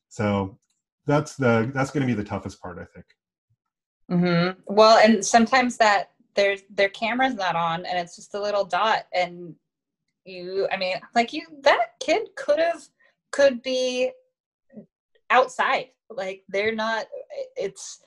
[0.09, 0.59] So
[1.07, 3.07] that's the that's going to be the toughest part, I think.
[4.11, 4.61] Mm-hmm.
[4.67, 9.07] Well, and sometimes that there's their camera's not on, and it's just a little dot,
[9.13, 9.55] and
[10.25, 12.83] you, I mean, like you, that kid could have
[13.31, 14.11] could be
[15.31, 15.89] outside.
[16.11, 17.07] Like they're not
[17.57, 18.01] it's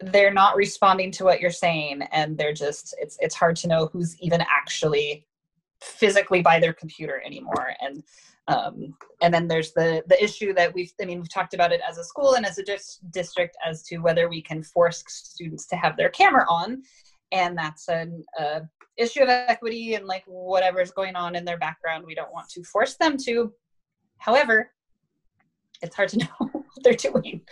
[0.00, 3.86] they're not responding to what you're saying and they're just it's it's hard to know
[3.92, 5.26] who's even actually
[5.80, 7.74] physically by their computer anymore.
[7.80, 8.02] And
[8.48, 11.80] um, and then there's the the issue that we've i mean we've talked about it
[11.88, 15.66] as a school and as a dis- district as to whether we can force students
[15.66, 16.82] to have their camera on
[17.32, 18.60] and that's an uh,
[18.96, 22.62] issue of equity and like whatever's going on in their background we don't want to
[22.62, 23.52] force them to
[24.18, 24.70] however
[25.82, 27.42] it's hard to know what they're doing.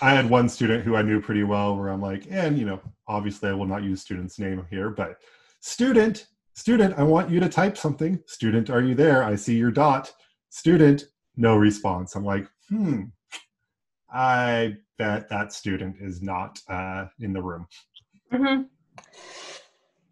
[0.00, 2.80] I had one student who i knew pretty well where i'm like and you know
[3.08, 5.16] obviously i will not use student's name here but
[5.60, 8.18] student student i want you to type something.
[8.26, 9.22] Student are you there?
[9.24, 10.12] I see your dot.
[10.50, 11.04] Student
[11.36, 12.14] no response.
[12.14, 13.04] I'm like hmm
[14.12, 17.66] i bet that student is not uh, in the room.
[18.32, 18.62] Mm-hmm.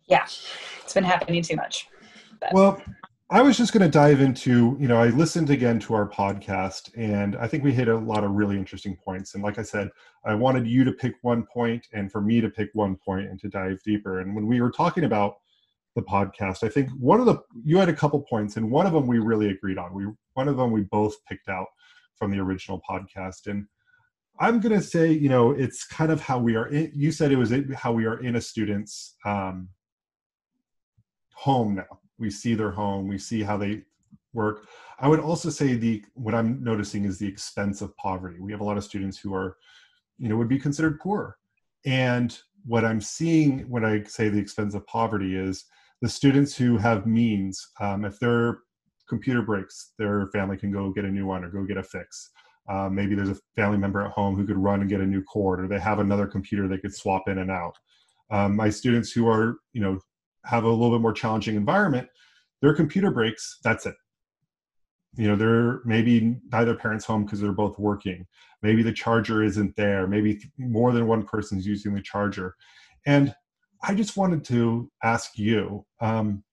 [0.07, 0.25] yeah
[0.83, 1.89] it's been happening too much
[2.41, 2.53] but.
[2.53, 2.83] well
[3.33, 6.91] I was just going to dive into, you know, I listened again to our podcast
[6.99, 9.33] and I think we hit a lot of really interesting points.
[9.33, 9.89] And like I said,
[10.26, 13.41] I wanted you to pick one point and for me to pick one point and
[13.41, 14.20] to dive deeper.
[14.20, 15.37] And when we were talking about
[15.97, 18.93] the podcast, I think one of the, you had a couple points and one of
[18.93, 19.95] them we really agreed on.
[19.95, 21.68] We, one of them we both picked out
[22.16, 23.47] from the original podcast.
[23.47, 23.64] And
[24.41, 27.33] I'm going to say, you know, it's kind of how we are, in, you said
[27.33, 29.70] it was how we are in a student's um,
[31.33, 33.83] home now we see their home we see how they
[34.33, 34.66] work.
[34.99, 38.41] I would also say the what i'm noticing is the expense of poverty.
[38.41, 39.57] We have a lot of students who are
[40.18, 41.37] you know would be considered poor.
[41.85, 45.64] And what i'm seeing when i say the expense of poverty is
[46.01, 48.59] the students who have means um, if their
[49.09, 52.31] computer breaks their family can go get a new one or go get a fix.
[52.68, 55.23] Uh, maybe there's a family member at home who could run and get a new
[55.25, 57.77] cord or they have another computer they could swap in and out.
[58.31, 59.99] Um, my students who are you know
[60.45, 62.09] have a little bit more challenging environment,
[62.61, 63.95] their computer breaks, that's it.
[65.14, 68.26] You know, they're maybe neither parent's home because they're both working.
[68.62, 70.07] Maybe the charger isn't there.
[70.07, 72.55] Maybe more than one person's using the charger.
[73.05, 73.34] And
[73.82, 76.45] I just wanted to ask you, um,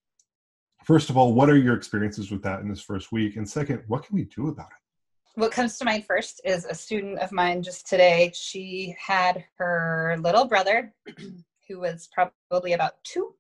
[0.84, 3.38] first of all, what are your experiences with that in this first week?
[3.38, 5.40] And second, what can we do about it?
[5.40, 8.32] What comes to mind first is a student of mine just today.
[8.34, 10.94] She had her little brother,
[11.70, 13.36] who was probably about two,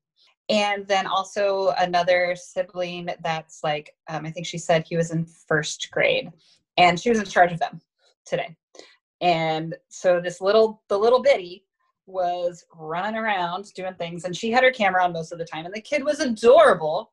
[0.49, 5.25] and then also another sibling that's like um, i think she said he was in
[5.25, 6.31] first grade
[6.79, 7.79] and she was in charge of them
[8.25, 8.55] today.
[9.21, 11.65] And so this little the little bitty
[12.05, 15.65] was running around doing things and she had her camera on most of the time
[15.65, 17.11] and the kid was adorable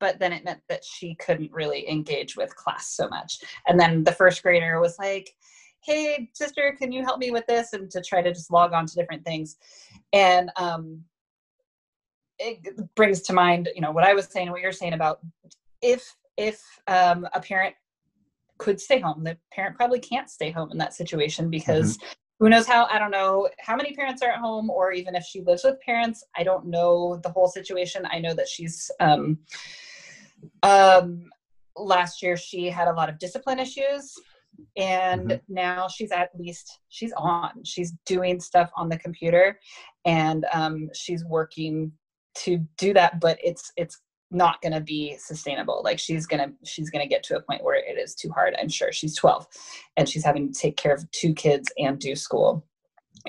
[0.00, 3.38] but then it meant that she couldn't really engage with class so much.
[3.68, 5.34] And then the first grader was like
[5.82, 7.74] hey sister can you help me with this?
[7.74, 9.56] and to try to just log on to different things.
[10.12, 11.04] And um,
[12.44, 15.20] it brings to mind you know what i was saying what you're saying about
[15.82, 17.74] if if um, a parent
[18.58, 22.08] could stay home the parent probably can't stay home in that situation because mm-hmm.
[22.40, 25.24] who knows how i don't know how many parents are at home or even if
[25.24, 29.38] she lives with parents i don't know the whole situation i know that she's um,
[30.62, 31.30] um,
[31.76, 34.14] last year she had a lot of discipline issues
[34.76, 35.54] and mm-hmm.
[35.54, 39.58] now she's at least she's on she's doing stuff on the computer
[40.04, 41.90] and um, she's working
[42.34, 44.00] to do that but it's it's
[44.34, 45.80] not going to be sustainable.
[45.84, 48.30] Like she's going to she's going to get to a point where it is too
[48.30, 48.54] hard.
[48.60, 49.46] I'm sure she's 12
[49.96, 52.66] and she's having to take care of two kids and do school.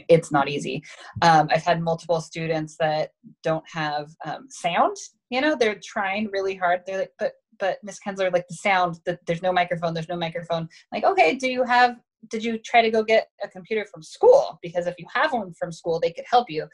[0.09, 0.83] It's not easy.
[1.21, 3.11] Um, i've had multiple students that
[3.43, 4.97] don't have um, sound
[5.29, 6.81] you know they're trying really hard.
[6.85, 10.17] They're like but but miss kensler like the sound that there's no microphone there's no
[10.17, 10.67] microphone.
[10.91, 11.97] Like okay do you have
[12.29, 14.57] did you try to go get a computer from school?
[14.63, 16.67] Because if you have one from school they could help you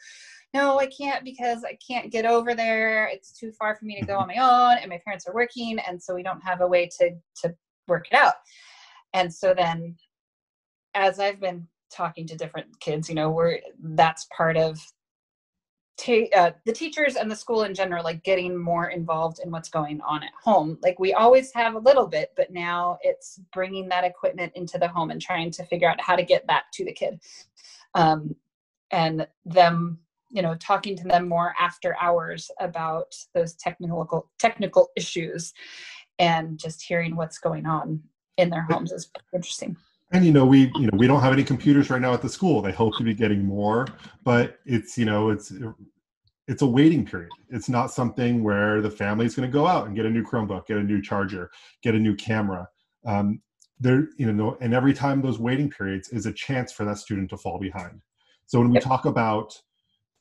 [0.54, 3.06] no, I can't because I can't get over there.
[3.06, 5.78] It's too far for me to go on my own, and my parents are working,
[5.78, 7.10] and so we don't have a way to
[7.42, 7.54] to
[7.88, 8.34] work it out.
[9.14, 9.96] And so then,
[10.94, 14.78] as I've been talking to different kids, you know, we're that's part of
[15.96, 19.68] ta- uh, the teachers and the school in general, like getting more involved in what's
[19.68, 20.78] going on at home.
[20.82, 24.88] Like we always have a little bit, but now it's bringing that equipment into the
[24.88, 27.20] home and trying to figure out how to get that to the kid.
[27.94, 28.34] Um,
[28.90, 29.98] and them
[30.32, 35.52] you know talking to them more after hours about those technical technical issues
[36.18, 38.02] and just hearing what's going on
[38.38, 39.76] in their homes is interesting.
[40.10, 42.28] And you know we you know we don't have any computers right now at the
[42.28, 42.62] school.
[42.62, 43.86] They hope to be getting more
[44.24, 45.52] but it's you know it's
[46.48, 47.30] it's a waiting period.
[47.50, 50.24] It's not something where the family is going to go out and get a new
[50.24, 51.50] chromebook get a new charger
[51.82, 52.68] get a new camera.
[53.04, 53.42] Um,
[53.80, 57.28] there you know and every time those waiting periods is a chance for that student
[57.30, 58.00] to fall behind.
[58.46, 58.84] So when we yep.
[58.84, 59.54] talk about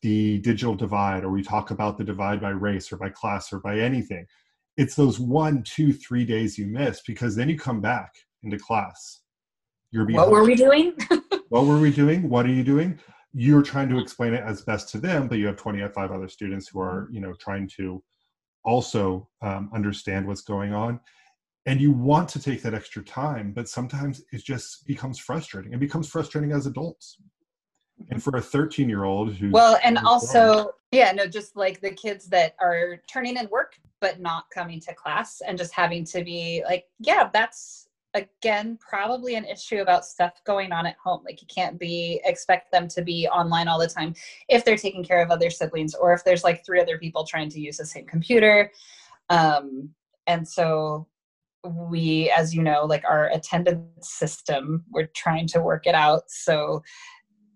[0.02, 3.60] the digital divide or we talk about the divide by race or by class or
[3.60, 4.26] by anything
[4.78, 9.22] it's those one two three days you miss because then you come back into class.
[9.92, 10.32] You're behind.
[10.32, 10.94] what were we doing?
[11.50, 12.30] What were we doing?
[12.30, 12.98] What are you doing?
[13.34, 16.70] You're trying to explain it as best to them but you have 25 other students
[16.70, 18.02] who are you know trying to
[18.64, 21.02] also um, understand what's going on.
[21.66, 25.74] And you want to take that extra time but sometimes it just becomes frustrating.
[25.74, 27.18] It becomes frustrating as adults
[28.10, 31.92] and for a 13 year old who well and also yeah no just like the
[31.92, 36.24] kids that are turning in work but not coming to class and just having to
[36.24, 41.22] be like yeah that's again probably an issue about stuff going on at home.
[41.26, 44.14] Like you can't be expect them to be online all the time
[44.50, 47.50] if they're taking care of other siblings or if there's like three other people trying
[47.50, 48.72] to use the same computer.
[49.30, 49.90] Um
[50.28, 51.08] and so
[51.64, 56.24] we as you know like our attendance system we're trying to work it out.
[56.28, 56.84] So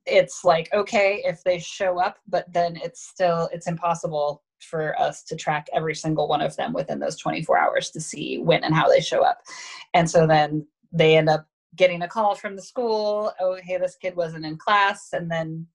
[0.05, 5.23] it's like okay if they show up but then it's still it's impossible for us
[5.23, 8.73] to track every single one of them within those 24 hours to see when and
[8.73, 9.41] how they show up.
[9.93, 11.45] And so then they end up
[11.75, 15.67] getting a call from the school oh hey this kid wasn't in class and then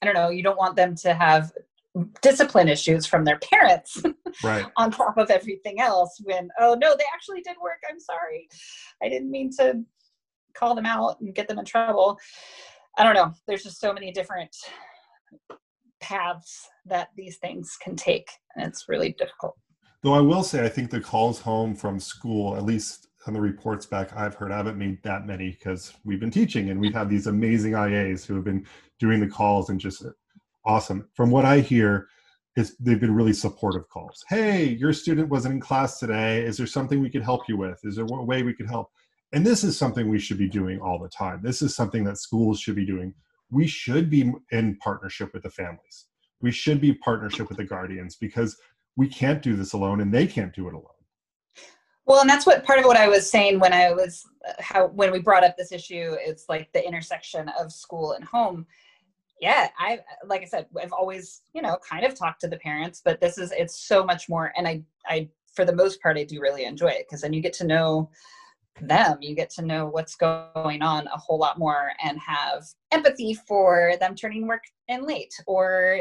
[0.00, 1.52] i don't know you don't want them to have
[2.22, 4.02] discipline issues from their parents
[4.44, 4.64] right.
[4.76, 8.48] on top of everything else when oh no they actually did work i'm sorry.
[9.02, 9.82] I didn't mean to
[10.54, 12.18] call them out and get them in trouble
[12.98, 14.54] i don't know there's just so many different
[16.00, 19.56] paths that these things can take and it's really difficult
[20.02, 23.40] though i will say i think the calls home from school at least on the
[23.40, 26.94] reports back i've heard i haven't made that many because we've been teaching and we've
[26.94, 28.64] had these amazing ias who have been
[28.98, 30.04] doing the calls and just
[30.68, 31.08] awesome.
[31.14, 32.08] From what I hear,
[32.56, 34.24] is they've been really supportive calls.
[34.28, 36.42] Hey, your student wasn't in class today.
[36.42, 37.78] Is there something we could help you with?
[37.84, 38.90] Is there a way we could help?
[39.32, 41.40] And this is something we should be doing all the time.
[41.42, 43.12] This is something that schools should be doing.
[43.50, 46.06] We should be in partnership with the families.
[46.40, 48.56] We should be partnership with the guardians because
[48.96, 50.86] we can't do this alone and they can't do it alone.
[52.06, 54.24] Well, and that's what part of what I was saying when I was
[54.60, 58.66] how when we brought up this issue, it's like the intersection of school and home
[59.40, 63.00] yeah i like i said i've always you know kind of talked to the parents
[63.04, 66.24] but this is it's so much more and i i for the most part i
[66.24, 68.10] do really enjoy it because then you get to know
[68.80, 73.34] them you get to know what's going on a whole lot more and have empathy
[73.34, 76.00] for them turning work in late or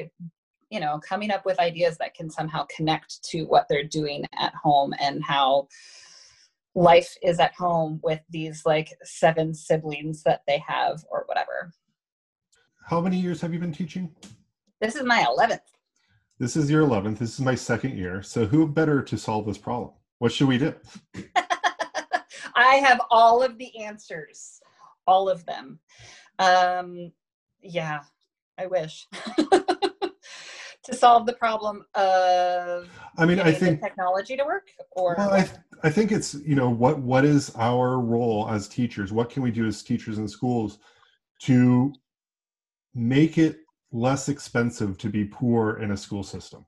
[0.70, 4.54] you know coming up with ideas that can somehow connect to what they're doing at
[4.56, 5.68] home and how
[6.76, 11.72] life is at home with these like seven siblings that they have or whatever
[12.88, 14.10] how many years have you been teaching?
[14.80, 15.60] This is my 11th.
[16.40, 17.18] This is your 11th.
[17.18, 18.24] This is my second year.
[18.24, 19.92] So, who better to solve this problem?
[20.20, 20.74] What should we do?
[22.58, 24.60] I have all of the answers,
[25.06, 25.80] all of them.
[26.40, 27.12] Um,
[27.62, 28.02] yeah,
[28.58, 29.08] I wish.
[30.88, 35.48] to solve the problem of I mean, I think technology to work or well, I,
[35.84, 39.12] I think it's, you know, what what is our role as teachers?
[39.12, 40.80] What can we do as teachers in schools
[41.42, 41.94] to
[42.96, 43.60] make it
[43.92, 46.66] less expensive to be poor in a school system?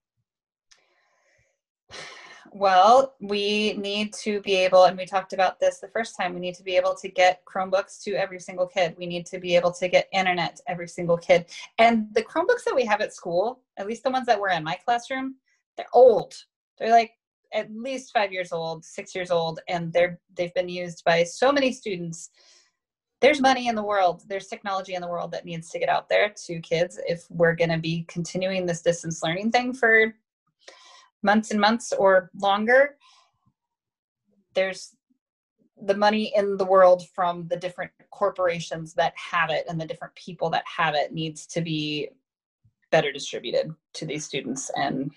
[2.52, 6.40] Well, we need to be able, and we talked about this the first time, we
[6.40, 8.96] need to be able to get Chromebooks to every single kid.
[8.98, 11.46] We need to be able to get internet to every single kid.
[11.78, 14.64] And the Chromebooks that we have at school, at least the ones that were in
[14.64, 15.36] my classroom,
[15.78, 16.34] they're old.
[16.78, 17.12] They're like
[17.54, 21.52] at least five years old, six years old, and they're they've been used by so
[21.52, 22.32] many students
[23.22, 26.08] there's money in the world there's technology in the world that needs to get out
[26.08, 30.14] there to kids if we're going to be continuing this distance learning thing for
[31.24, 32.96] months and months or longer
[34.56, 34.96] there's
[35.82, 40.14] the money in the world from the different corporations that have it and the different
[40.16, 42.10] people that have it needs to be
[42.92, 45.12] better distributed to these students and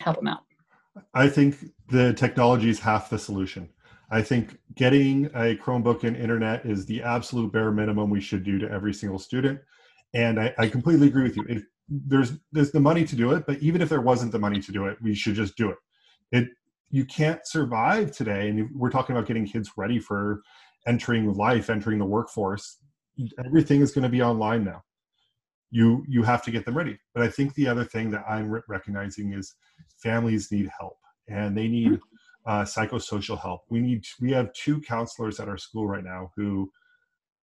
[0.00, 0.44] help them out
[1.14, 1.56] i think
[1.88, 3.68] the technology is half the solution
[4.10, 8.58] I think getting a Chromebook and internet is the absolute bare minimum we should do
[8.58, 9.60] to every single student.
[10.14, 11.44] And I, I completely agree with you.
[11.48, 14.60] If there's there's the money to do it, but even if there wasn't the money
[14.60, 15.78] to do it, we should just do it.
[16.32, 16.48] It
[16.90, 20.42] you can't survive today, and we're talking about getting kids ready for
[20.86, 22.78] entering life, entering the workforce.
[23.44, 24.82] Everything is going to be online now.
[25.70, 26.98] You you have to get them ready.
[27.14, 29.54] But I think the other thing that I'm re- recognizing is
[30.02, 32.00] families need help, and they need
[32.46, 33.62] uh, psychosocial help.
[33.70, 36.70] We need we have two counselors at our school right now who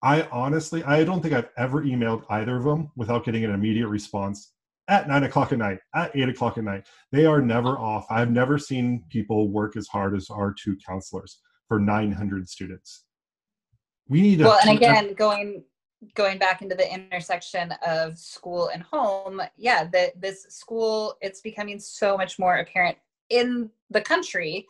[0.04, 3.88] I honestly I don't think I've ever emailed either of them without getting an immediate
[3.88, 4.54] response
[4.88, 6.88] at nine o'clock at night, at eight o'clock at night.
[7.12, 8.06] They are never off.
[8.10, 13.04] I've never seen people work as hard as our two counselors for 900 students.
[14.08, 15.64] We need well, and again, going
[16.16, 21.80] going back into the intersection of school and home, yeah, that this school it's becoming
[21.80, 22.98] so much more apparent
[23.30, 24.66] in the country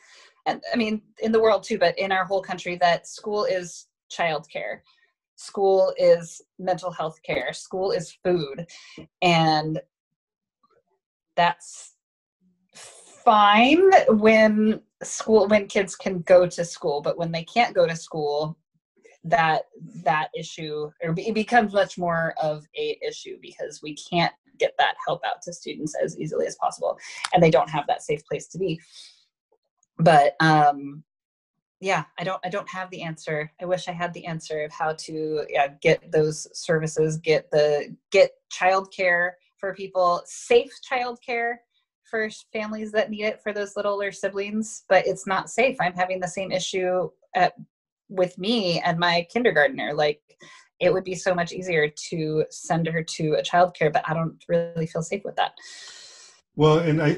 [0.46, 3.88] and i mean in the world too but in our whole country that school is
[4.12, 4.80] childcare
[5.38, 8.68] school is mental health care school is food.
[9.22, 9.80] And
[11.36, 11.94] that's
[12.74, 17.96] fine when school when kids can go to school but when they can't go to
[17.96, 18.58] school
[19.24, 19.64] that
[20.04, 24.96] that issue or it becomes much more of a issue because we can't get that
[25.06, 26.98] help out to students as easily as possible
[27.34, 28.80] and they don't have that safe place to be.
[30.00, 31.04] But um
[31.80, 33.52] yeah i don't i don't have the answer.
[33.62, 37.96] I wish i had the answer of how to yeah, get those services get the
[38.12, 41.56] get childcare for people safe childcare
[42.10, 45.76] for families that need it for those littler siblings but it's not safe.
[45.82, 47.54] I'm having the same issue at
[48.10, 50.22] with me and my kindergartner like
[50.80, 54.42] it would be so much easier to send her to a childcare but i don't
[54.48, 55.52] really feel safe with that
[56.58, 57.16] well and i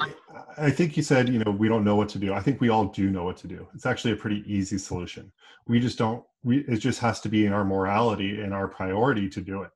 [0.58, 2.34] i think you said you know we don't know what to do.
[2.34, 3.68] I think we all do know what to do.
[3.74, 5.32] It's actually a pretty easy solution.
[5.68, 9.30] We just don't we it just has to be in our morality and our priority
[9.30, 9.72] to do it.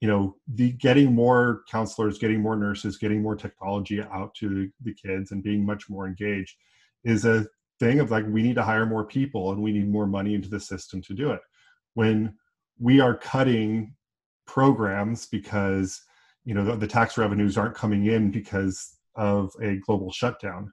[0.00, 4.94] You know the getting more counselors getting more nurses getting more technology out to the
[4.94, 6.56] kids and being much more engaged
[7.04, 7.46] is a
[7.78, 10.50] thing of like we need to hire more people and we need more money into
[10.50, 11.40] the system to do it.
[11.94, 12.34] When
[12.78, 13.94] we are cutting
[14.46, 16.02] programs because
[16.50, 20.72] you know the, the, tax revenues aren't coming in because of a global shutdown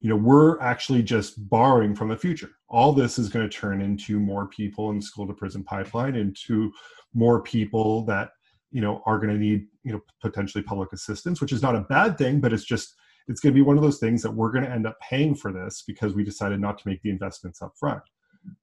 [0.00, 3.82] you know we're actually just borrowing from the future all this is going to turn
[3.82, 6.72] into more people in the school to prison pipeline into
[7.12, 8.30] more people that
[8.70, 11.82] you know are going to need you know potentially public assistance which is not a
[11.82, 12.94] bad thing but it's just
[13.28, 15.34] it's going to be one of those things that we're going to end up paying
[15.34, 18.02] for this because we decided not to make the investments up front.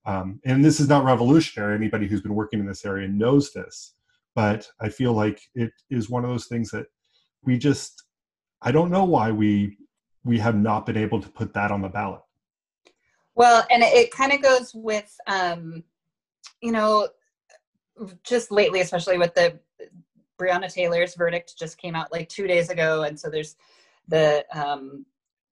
[0.06, 1.76] Um, and this is not revolutionary.
[1.76, 3.94] Anybody who's been working in this area knows this.
[4.36, 6.86] But I feel like it is one of those things that
[7.44, 8.04] we just,
[8.62, 9.78] I don't know why we
[10.26, 12.22] we have not been able to put that on the ballot.
[13.36, 15.84] Well, and it kind of goes with, um,
[16.62, 17.08] you know,
[18.24, 19.58] just lately, especially with the
[20.40, 23.56] Breonna Taylor's verdict just came out like two days ago, and so there's
[24.08, 25.06] the um,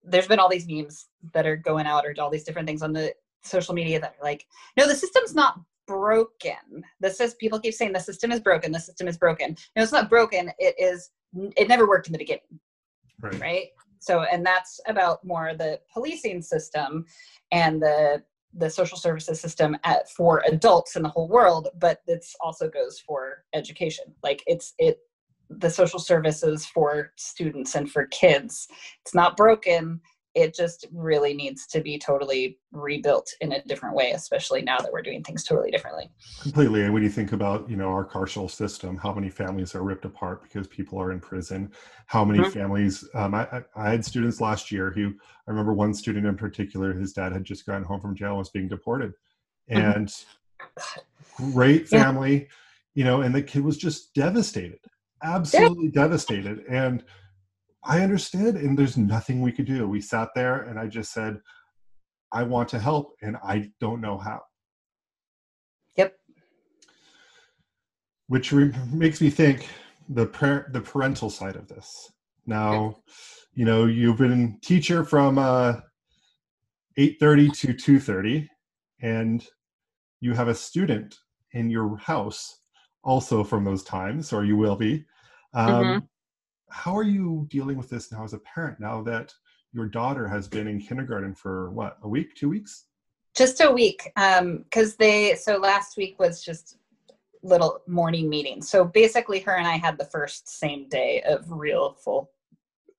[0.04, 2.94] there's been all these memes that are going out or all these different things on
[2.94, 3.14] the
[3.44, 4.46] social media that are like,
[4.78, 6.84] no, the system's not broken.
[7.00, 8.72] This is people keep saying the system is broken.
[8.72, 9.56] The system is broken.
[9.76, 10.52] No, it's not broken.
[10.60, 11.12] It is.
[11.56, 12.60] It never worked in the beginning.
[13.22, 13.40] Right.
[13.40, 13.68] right?
[14.00, 17.06] So, and that's about more the policing system
[17.52, 18.24] and the
[18.54, 22.98] the social services system at, for adults in the whole world but this also goes
[22.98, 25.00] for education like it's it
[25.50, 28.68] the social services for students and for kids.
[29.02, 30.02] It's not broken.
[30.38, 34.92] It just really needs to be totally rebuilt in a different way, especially now that
[34.92, 36.12] we're doing things totally differently.
[36.42, 36.84] Completely.
[36.84, 40.06] And when you think about, you know, our carceral system, how many families are ripped
[40.06, 41.72] apart because people are in prison?
[42.06, 42.52] How many mm-hmm.
[42.52, 43.04] families?
[43.16, 45.08] Um, I, I had students last year who
[45.48, 46.94] I remember one student in particular.
[46.94, 49.14] His dad had just gotten home from jail and was being deported,
[49.72, 49.82] mm-hmm.
[49.82, 51.52] and mm-hmm.
[51.52, 52.46] great family, yeah.
[52.94, 54.80] you know, and the kid was just devastated
[55.24, 56.04] absolutely yeah.
[56.04, 56.64] devastated.
[56.70, 57.04] And
[57.84, 59.88] I understood, and there's nothing we could do.
[59.88, 61.40] We sat there, and I just said,
[62.32, 64.42] I want to help, and I don't know how.
[65.96, 66.16] Yep.
[68.28, 69.68] Which re- makes me think
[70.10, 72.12] the par- the parental side of this.
[72.46, 72.98] Now,
[73.54, 75.80] you know, you've been teacher from uh,
[76.98, 78.48] 8:30 to 2:30,
[79.02, 79.46] and
[80.20, 81.16] you have a student
[81.54, 82.60] in your house
[83.04, 85.06] also from those times, or you will be.
[85.54, 86.06] Um, mm-hmm.
[86.70, 88.80] How are you dealing with this now as a parent?
[88.80, 89.34] Now that
[89.72, 92.86] your daughter has been in kindergarten for what a week, two weeks?
[93.36, 95.36] Just a week, because um, they.
[95.36, 96.78] So last week was just
[97.44, 98.68] little morning meetings.
[98.70, 102.32] So basically, her and I had the first same day of real full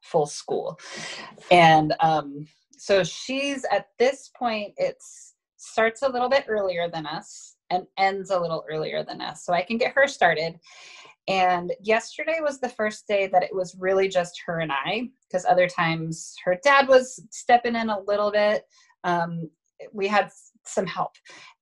[0.00, 0.78] full school,
[1.50, 2.46] and um,
[2.76, 4.74] so she's at this point.
[4.76, 9.44] It's starts a little bit earlier than us and ends a little earlier than us.
[9.44, 10.58] So I can get her started.
[11.28, 15.44] And yesterday was the first day that it was really just her and I, because
[15.44, 18.64] other times her dad was stepping in a little bit.
[19.04, 19.50] Um,
[19.92, 20.30] we had
[20.64, 21.12] some help.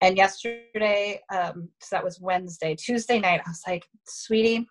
[0.01, 4.69] And yesterday, um, so that was Wednesday, Tuesday night, I was like, sweetie,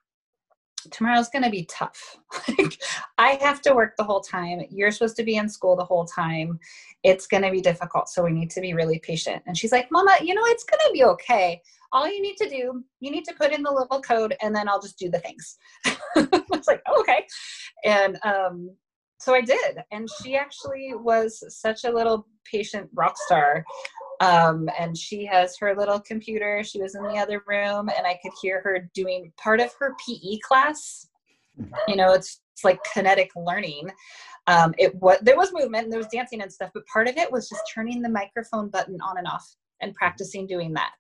[0.92, 2.18] tomorrow's going to be tough.
[2.48, 2.82] like,
[3.18, 4.62] I have to work the whole time.
[4.70, 6.60] You're supposed to be in school the whole time.
[7.06, 8.10] It's going to be difficult.
[8.10, 9.44] So we need to be really patient.
[9.46, 11.62] And she's like, Mama, you know, it's going to be okay.
[11.94, 14.68] All you need to do, you need to put in the little code and then
[14.68, 15.58] I'll just do the things.
[15.86, 17.26] I was like, oh, okay.
[17.86, 18.72] And um,
[19.20, 19.78] so I did.
[19.92, 23.64] And she actually was such a little patient rock star
[24.22, 26.64] um, and she has her little computer.
[26.64, 29.96] She was in the other room, and I could hear her doing part of her
[30.06, 31.08] PE class.
[31.88, 33.92] You know, it's, it's like kinetic learning.
[34.48, 37.18] Um, it was there was movement and there was dancing and stuff, but part of
[37.18, 39.46] it was just turning the microphone button on and off
[39.82, 40.92] and practicing doing that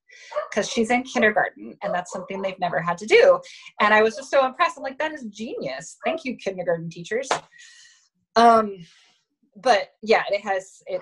[0.49, 3.39] because she's in kindergarten and that's something they've never had to do.
[3.79, 4.77] And I was just so impressed.
[4.77, 5.97] I'm like, that is genius.
[6.03, 7.29] Thank you, kindergarten teachers.
[8.35, 8.75] Um,
[9.55, 11.01] but yeah, it has it.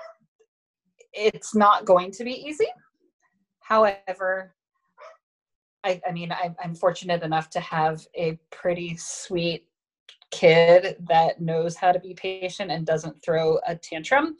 [1.14, 2.68] It's not going to be easy.
[3.62, 4.54] However,
[5.84, 9.66] I, I mean, I, I'm fortunate enough to have a pretty sweet
[10.34, 14.38] kid that knows how to be patient and doesn't throw a tantrum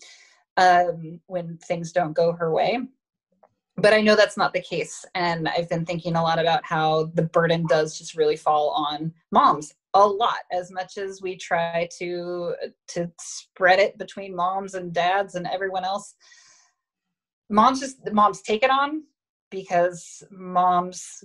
[0.58, 2.80] um, when things don't go her way.
[3.78, 5.06] But I know that's not the case.
[5.16, 9.14] And I've been thinking a lot about how the burden does just really fall on
[9.32, 12.56] moms a lot as much as we try to
[12.88, 16.16] to spread it between moms and dads and everyone else
[17.50, 19.04] moms just moms take it on
[19.52, 21.24] because moms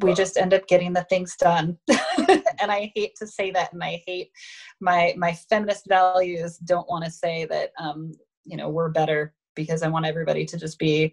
[0.00, 1.78] we just end up getting the things done.
[2.60, 4.30] And i hate to say that and i hate
[4.80, 8.12] my my feminist values don't want to say that um
[8.44, 11.12] you know we're better because i want everybody to just be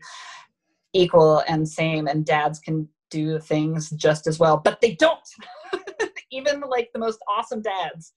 [0.94, 5.20] equal and same and dads can do things just as well but they don't.
[6.32, 8.14] Even like the most awesome dads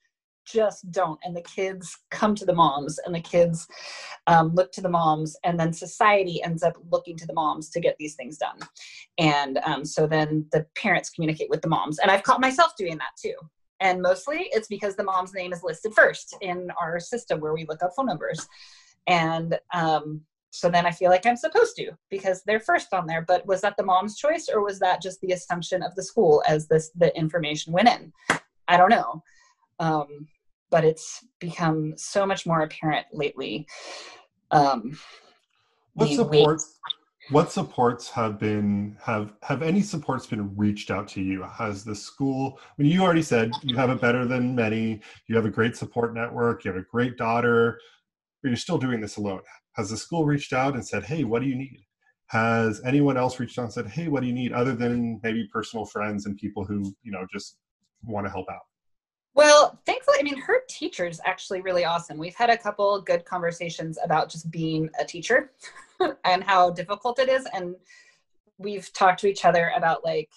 [0.50, 1.18] just don't.
[1.24, 3.66] And the kids come to the moms and the kids
[4.26, 7.80] um, look to the moms and then society ends up looking to the moms to
[7.80, 8.58] get these things done.
[9.18, 11.98] And um, so then the parents communicate with the moms.
[11.98, 13.34] And i've caught myself doing that too.
[13.80, 17.66] And mostly it's because the mom's name is listed first in our system where we
[17.68, 18.46] look up phone numbers.
[19.06, 23.22] And um, so then i feel like i'm supposed to because they're first on there.
[23.22, 26.42] But was that the mom's choice or was that just the assumption of the school
[26.48, 28.12] as this the information went in?
[28.66, 29.22] I don't know.
[29.78, 30.26] Um,
[30.70, 33.66] but it's become so much more apparent lately.
[34.50, 34.98] Um,
[35.94, 36.78] what supports?
[37.30, 41.42] What supports have been have have any supports been reached out to you?
[41.42, 42.58] Has the school?
[42.62, 45.00] I mean, you already said you have it better than many.
[45.26, 46.64] You have a great support network.
[46.64, 47.78] You have a great daughter,
[48.42, 49.42] but you're still doing this alone.
[49.74, 51.84] Has the school reached out and said, "Hey, what do you need?"
[52.28, 55.48] Has anyone else reached out and said, "Hey, what do you need?" Other than maybe
[55.52, 57.58] personal friends and people who you know just
[58.04, 58.62] want to help out.
[59.34, 62.18] Well, thankfully, I mean, her teacher's actually really awesome.
[62.18, 65.52] We've had a couple good conversations about just being a teacher
[66.24, 67.46] and how difficult it is.
[67.54, 67.76] And
[68.58, 70.30] we've talked to each other about like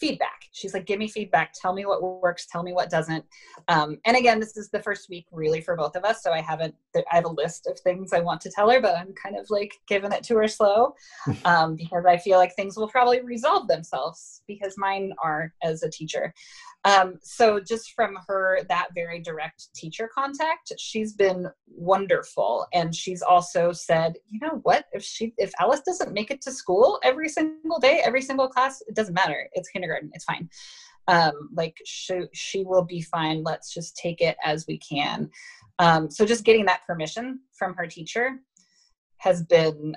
[0.00, 0.46] feedback.
[0.52, 1.52] She's like, give me feedback.
[1.52, 2.46] Tell me what works.
[2.46, 3.24] Tell me what doesn't.
[3.68, 6.22] Um, and again, this is the first week really for both of us.
[6.22, 8.96] So I haven't, I have a list of things I want to tell her, but
[8.96, 10.94] I'm kind of like giving it to her slow
[11.44, 15.90] um, because I feel like things will probably resolve themselves because mine are as a
[15.90, 16.32] teacher.
[16.84, 22.66] Um, so just from her that very direct teacher contact, she's been wonderful.
[22.72, 26.52] And she's also said, you know what, if she if Alice doesn't make it to
[26.52, 29.48] school every single day, every single class, it doesn't matter.
[29.52, 30.48] It's kindergarten, it's fine.
[31.08, 33.42] Um, like she she will be fine.
[33.42, 35.30] Let's just take it as we can.
[35.78, 38.36] Um, so just getting that permission from her teacher
[39.18, 39.96] has been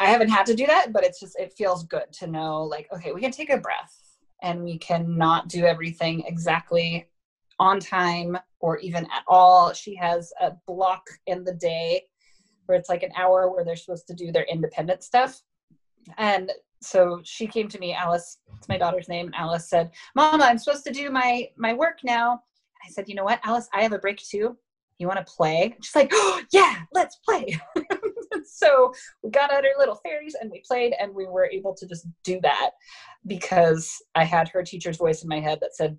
[0.00, 2.88] I haven't had to do that, but it's just it feels good to know like,
[2.94, 3.94] okay, we can take a breath
[4.42, 7.08] and we cannot do everything exactly
[7.58, 9.72] on time or even at all.
[9.72, 12.02] She has a block in the day
[12.66, 15.40] where it's like an hour where they're supposed to do their independent stuff.
[16.16, 20.44] And so she came to me, Alice, it's my daughter's name, and Alice said, Mama,
[20.44, 22.40] I'm supposed to do my my work now.
[22.84, 24.56] I said, you know what, Alice, I have a break too.
[24.98, 25.76] You want to play?
[25.82, 27.58] she's like, oh, yeah, let's play.
[28.44, 31.86] so we got out our little fairies and we played and we were able to
[31.86, 32.70] just do that
[33.26, 35.98] because I had her teacher's voice in my head that said,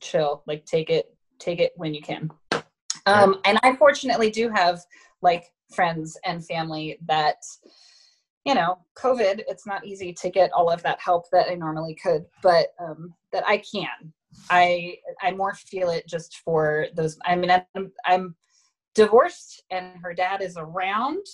[0.00, 2.30] chill, like take it, take it when you can.
[3.06, 4.80] Um, and I fortunately do have
[5.22, 7.36] like friends and family that,
[8.44, 11.94] you know, COVID, it's not easy to get all of that help that I normally
[11.94, 14.12] could, but um, that I can.
[14.48, 17.18] I I more feel it just for those.
[17.24, 18.36] I mean, I'm, I'm
[18.94, 21.24] divorced and her dad is around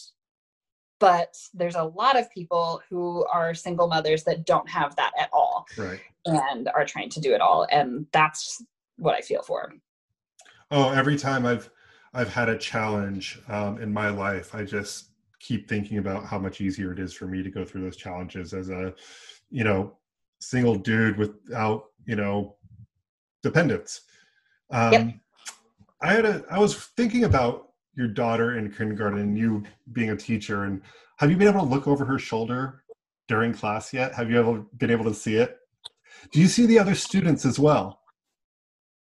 [0.99, 5.29] but there's a lot of people who are single mothers that don't have that at
[5.33, 6.01] all right.
[6.25, 8.63] and are trying to do it all and that's
[8.97, 9.73] what i feel for
[10.71, 11.71] oh every time i've
[12.15, 15.11] i've had a challenge um, in my life i just
[15.47, 18.53] keep thinking about how much easier it is for me to go through those challenges
[18.53, 18.95] as a
[19.51, 19.97] you know
[20.41, 22.57] single dude without you know
[23.43, 24.03] dependence
[24.71, 25.15] um, yep.
[26.03, 30.17] i had a i was thinking about your daughter in kindergarten and you being a
[30.17, 30.83] teacher and
[31.19, 32.83] have you been able to look over her shoulder
[33.29, 34.15] during class yet?
[34.15, 35.59] Have you ever been able to see it?
[36.33, 38.01] Do you see the other students as well?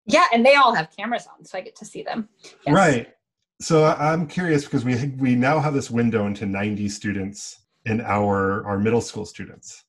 [0.05, 2.29] Yeah and they all have cameras on so i get to see them.
[2.65, 2.75] Yes.
[2.75, 3.13] right
[3.62, 8.66] so i'm curious because we we now have this window into 90 students in our
[8.66, 9.84] our middle school students.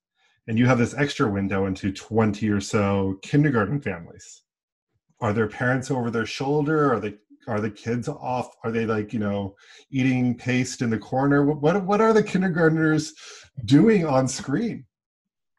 [0.49, 4.43] And you have this extra window into 20 or so kindergarten families.
[5.21, 6.93] Are their parents over their shoulder?
[6.93, 7.15] Are they
[7.47, 8.57] are the kids off?
[8.65, 9.55] Are they like you know
[9.91, 11.45] eating paste in the corner?
[11.45, 13.13] What what are the kindergartners
[13.65, 14.87] doing on screen?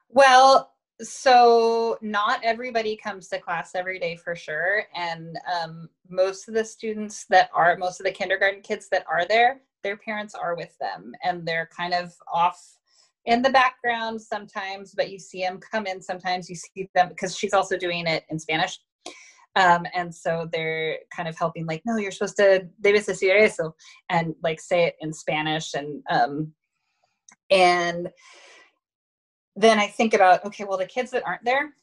[0.10, 0.71] Well
[1.02, 6.64] so not everybody comes to class every day for sure and um, most of the
[6.64, 10.76] students that are most of the kindergarten kids that are there their parents are with
[10.80, 12.78] them and they're kind of off
[13.26, 17.36] in the background sometimes but you see them come in sometimes you see them because
[17.36, 18.80] she's also doing it in spanish.
[19.58, 23.76] Um, and so they're kind of helping like no you're supposed to debes decir eso
[24.10, 26.54] and like say it in spanish and um,
[27.50, 28.10] and
[29.56, 31.74] then i think about okay well the kids that aren't there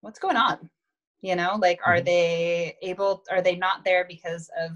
[0.00, 0.70] what's going on?
[1.20, 2.04] You know like are mm-hmm.
[2.04, 4.70] they able are they not there because of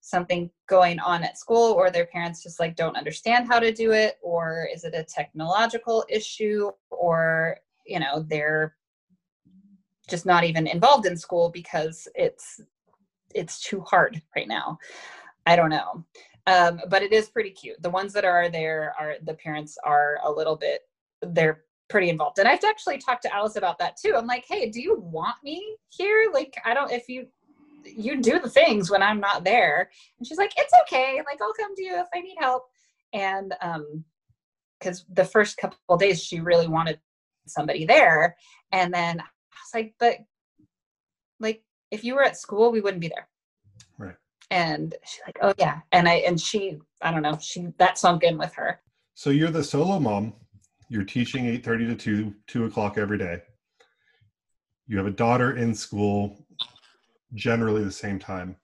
[0.00, 3.92] something going on at school or their parents just like don't understand how to do
[3.92, 7.56] it or is it a technological issue or
[7.86, 8.76] you know they're
[10.06, 12.60] just not even involved in school because it's
[13.34, 14.78] it's too hard right now?
[15.46, 16.04] I don't know
[16.48, 17.80] um, but it is pretty cute.
[17.82, 20.80] The ones that are there are the parents are a little bit
[21.20, 22.38] they're pretty involved.
[22.38, 24.14] And i've actually talked to alice about that too.
[24.16, 26.30] I'm like hey do you want me here?
[26.32, 27.26] Like i don't if you
[27.84, 29.90] you do the things when i'm not there.
[30.18, 31.20] And she's like it's okay.
[31.26, 32.64] Like i'll come to you if i need help.
[33.12, 34.04] And um
[34.78, 37.00] because the first couple days she really wanted
[37.46, 38.36] somebody there.
[38.70, 40.18] And then I was like, but
[41.40, 43.28] like if you were at school, we wouldn't be there.
[44.50, 45.80] And she's like, oh yeah.
[45.92, 48.80] And I and she, I don't know, she that sunk in with her.
[49.14, 50.32] So you're the solo mom.
[50.88, 53.42] You're teaching 8:30 to 2, 2 o'clock every day.
[54.86, 56.46] You have a daughter in school
[57.34, 58.56] generally the same time.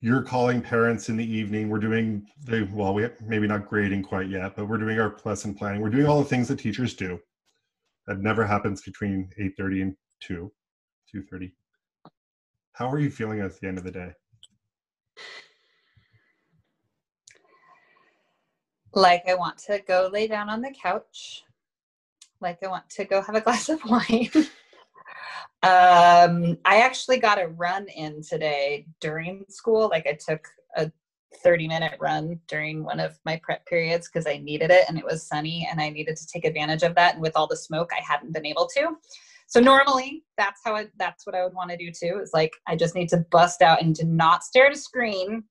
[0.00, 1.68] You're calling parents in the evening.
[1.68, 5.54] We're doing the well, we maybe not grading quite yet, but we're doing our lesson
[5.54, 5.82] planning.
[5.82, 7.18] We're doing all the things that teachers do.
[8.06, 10.52] That never happens between 8:30 and two,
[11.10, 11.52] two thirty.
[12.72, 14.12] How are you feeling at the end of the day?
[18.92, 21.44] Like I want to go lay down on the couch.
[22.40, 24.30] Like I want to go have a glass of wine.
[25.62, 29.88] um, I actually got a run in today during school.
[29.88, 30.46] Like I took
[30.76, 30.92] a
[31.42, 35.04] 30 minute run during one of my prep periods because I needed it and it
[35.04, 37.14] was sunny and I needed to take advantage of that.
[37.14, 38.96] And with all the smoke, I hadn't been able to.
[39.54, 42.18] So normally that's how I, that's what I would want to do too.
[42.20, 45.44] Is like I just need to bust out and to not stare at a screen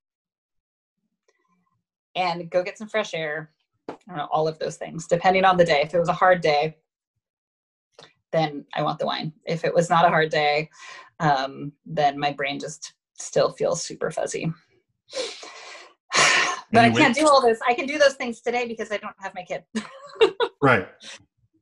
[2.13, 3.53] and go get some fresh air.
[3.87, 5.79] I don't know, all of those things, depending on the day.
[5.83, 6.75] If it was a hard day,
[8.33, 9.31] then I want the wine.
[9.45, 10.69] If it was not a hard day,
[11.21, 14.51] um, then my brain just still feels super fuzzy.
[16.73, 17.59] but I can't do all this.
[17.65, 19.63] I can do those things today because I don't have my kid.
[20.61, 20.89] right.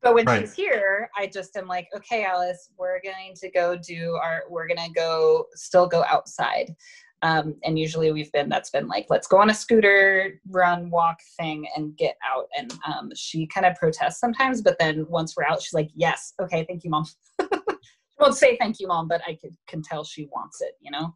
[0.02, 0.40] But when right.
[0.40, 4.66] she's here, I just am like, okay, Alice, we're going to go do our, we're
[4.66, 6.74] going to go, still go outside.
[7.22, 11.20] Um, and usually we've been, that's been like, let's go on a scooter, run, walk
[11.38, 12.48] thing and get out.
[12.58, 16.34] And um, she kind of protests sometimes, but then once we're out, she's like, yes,
[16.42, 17.04] okay, thank you, mom.
[17.40, 17.46] she
[18.18, 21.14] won't say thank you, mom, but I can, can tell she wants it, you know?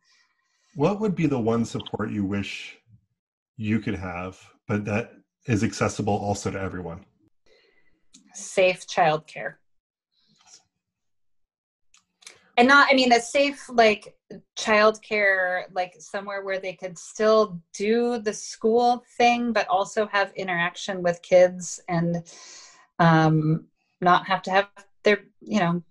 [0.77, 2.77] What would be the one support you wish
[3.57, 5.13] you could have, but that
[5.47, 7.05] is accessible also to everyone?
[8.37, 9.55] Safe childcare.
[12.59, 14.17] And not, I mean, a safe like
[14.57, 21.03] childcare, like somewhere where they could still do the school thing, but also have interaction
[21.03, 22.23] with kids and
[22.99, 23.67] um,
[24.01, 24.69] not have to have
[25.03, 25.83] their, you know,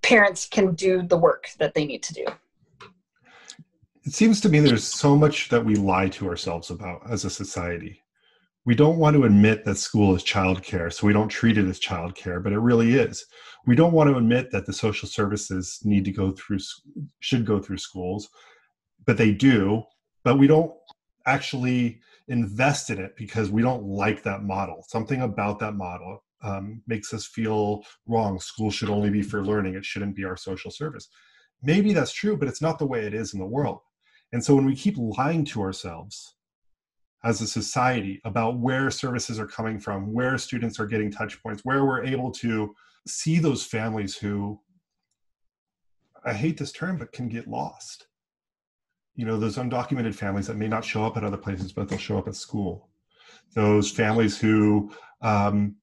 [0.00, 2.24] parents can do the work that they need to do.
[4.04, 7.30] It seems to me there's so much that we lie to ourselves about as a
[7.30, 8.01] society
[8.64, 11.80] we don't want to admit that school is childcare, so we don't treat it as
[11.80, 13.24] childcare, but it really is.
[13.66, 16.58] We don't want to admit that the social services need to go through,
[17.20, 18.28] should go through schools,
[19.04, 19.82] but they do.
[20.24, 20.72] But we don't
[21.26, 24.84] actually invest in it because we don't like that model.
[24.88, 28.38] Something about that model um, makes us feel wrong.
[28.38, 31.08] School should only be for learning, it shouldn't be our social service.
[31.62, 33.80] Maybe that's true, but it's not the way it is in the world.
[34.32, 36.36] And so when we keep lying to ourselves,
[37.24, 41.64] as a society about where services are coming from, where students are getting touch points,
[41.64, 42.74] where we're able to
[43.06, 44.60] see those families who,
[46.24, 48.06] I hate this term, but can get lost.
[49.14, 51.98] You know, those undocumented families that may not show up at other places, but they'll
[51.98, 52.88] show up at school.
[53.54, 55.76] Those families who um,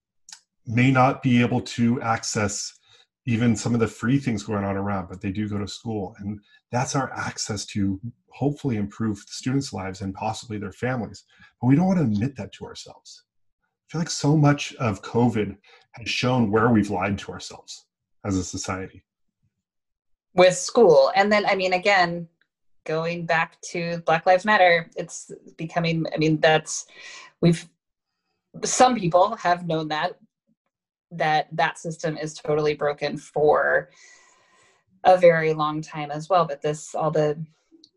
[0.66, 2.79] may not be able to access
[3.26, 6.16] even some of the free things going on around, but they do go to school.
[6.20, 6.40] And
[6.72, 8.00] that's our access to
[8.32, 11.26] hopefully improve students' lives and possibly their families.
[11.62, 13.24] But we don't want to admit that to ourselves.
[13.88, 15.58] I feel like so much of COVID
[15.94, 17.86] has shown where we've lied to ourselves
[18.24, 19.04] as a society.
[20.34, 21.12] with school.
[21.16, 22.28] And then, I mean, again,
[22.86, 26.86] going back to Black Lives Matter, it's becoming, I mean, that's,
[27.42, 27.68] we've,
[28.64, 30.18] some people have known that,
[31.12, 33.90] that that system is totally broken for
[35.04, 36.46] a very long time as well.
[36.46, 37.44] But this, all the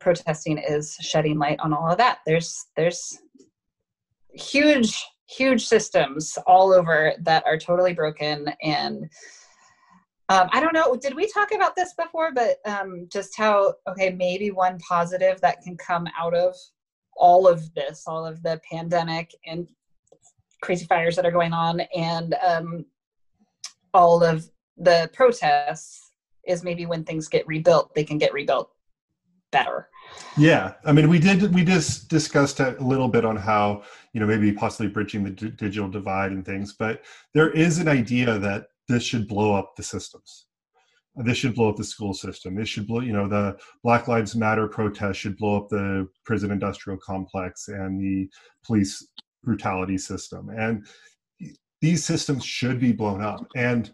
[0.00, 2.20] protesting is shedding light on all of that.
[2.26, 3.18] There's, there's
[4.34, 9.08] huge, huge systems all over that are totally broken and,
[10.28, 10.96] um, I don't know.
[10.96, 12.32] Did we talk about this before?
[12.32, 16.54] But um, just how okay, maybe one positive that can come out of
[17.16, 19.68] all of this, all of the pandemic and
[20.62, 22.86] crazy fires that are going on, and um,
[23.94, 26.12] all of the protests,
[26.46, 28.70] is maybe when things get rebuilt, they can get rebuilt
[29.52, 29.88] better.
[30.36, 34.26] Yeah, I mean, we did we just discussed a little bit on how you know
[34.26, 37.02] maybe possibly bridging the d- digital divide and things, but
[37.34, 40.46] there is an idea that this should blow up the systems.
[41.16, 42.54] This should blow up the school system.
[42.54, 46.50] This should blow, you know, the Black Lives Matter protest should blow up the prison
[46.50, 48.30] industrial complex and the
[48.64, 49.06] police
[49.44, 50.48] brutality system.
[50.48, 50.86] And
[51.82, 53.46] these systems should be blown up.
[53.54, 53.92] And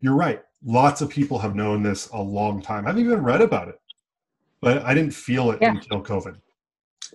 [0.00, 0.42] you're right.
[0.64, 2.86] Lots of people have known this a long time.
[2.86, 3.78] I've even read about it,
[4.62, 5.72] but I didn't feel it yeah.
[5.72, 6.36] until COVID.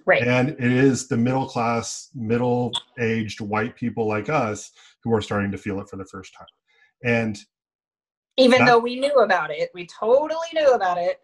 [0.06, 0.22] Right.
[0.22, 4.72] And it is the middle class, middle aged white people like us
[5.04, 6.48] who are starting to feel it for the first time.
[7.04, 7.40] And
[8.38, 11.22] even that, though we knew about it, we totally knew about it,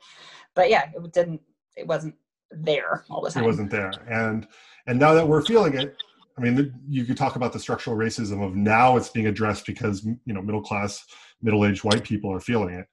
[0.55, 1.41] but yeah, it didn't.
[1.75, 2.15] It wasn't
[2.51, 3.43] there all the time.
[3.43, 4.47] It wasn't there, and
[4.85, 5.95] and now that we're feeling it,
[6.39, 10.05] I mean, you could talk about the structural racism of now it's being addressed because
[10.05, 11.05] you know middle class,
[11.41, 12.87] middle aged white people are feeling it,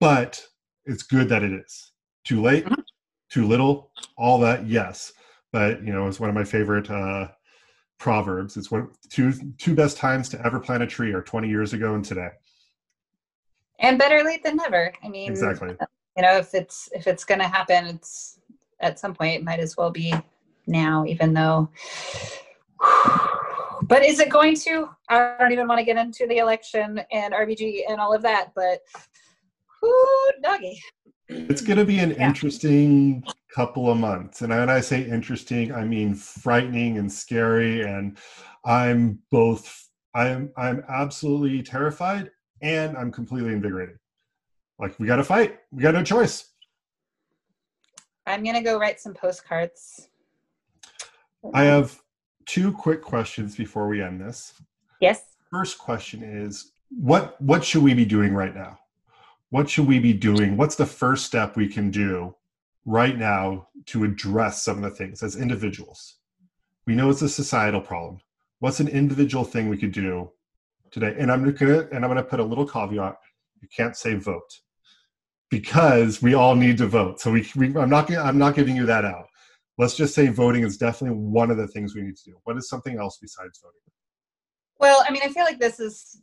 [0.00, 0.44] but
[0.84, 1.92] it's good that it is.
[2.24, 2.80] Too late, mm-hmm.
[3.30, 5.12] too little, all that, yes.
[5.50, 7.28] But you know, it's one of my favorite uh,
[7.98, 8.58] proverbs.
[8.58, 11.94] It's one two two best times to ever plant a tree are 20 years ago
[11.94, 12.28] and today.
[13.78, 14.92] And better late than never.
[15.02, 15.74] I mean, exactly.
[16.16, 18.38] You know, if it's if it's going to happen, it's
[18.80, 20.12] at some point it might as well be
[20.70, 21.68] now, even though.
[23.82, 24.90] But is it going to?
[25.08, 28.52] I don't even want to get into the election and RBG and all of that.
[28.54, 28.80] But,
[29.82, 30.80] whoo, doggy
[31.30, 32.28] it's going to be an yeah.
[32.28, 38.16] interesting couple of months and when i say interesting i mean frightening and scary and
[38.64, 42.30] i'm both i'm i'm absolutely terrified
[42.62, 43.96] and i'm completely invigorated
[44.78, 46.52] like we got to fight we got no choice
[48.26, 50.09] i'm going to go write some postcards
[51.54, 52.00] i have
[52.46, 54.54] two quick questions before we end this
[55.00, 58.78] yes first question is what what should we be doing right now
[59.50, 60.56] what should we be doing?
[60.56, 62.34] What's the first step we can do
[62.86, 66.16] right now to address some of the things as individuals?
[66.86, 68.20] We know it's a societal problem.
[68.60, 70.30] What's an individual thing we could do
[70.92, 71.16] today?
[71.18, 73.16] And I'm gonna and I'm gonna put a little caveat.
[73.60, 74.60] You can't say vote
[75.50, 77.20] because we all need to vote.
[77.20, 79.26] So we, we I'm not I'm not giving you that out.
[79.80, 82.36] Let's just say voting is definitely one of the things we need to do.
[82.44, 83.80] What is something else besides voting?
[84.78, 86.20] Well, I mean, I feel like this is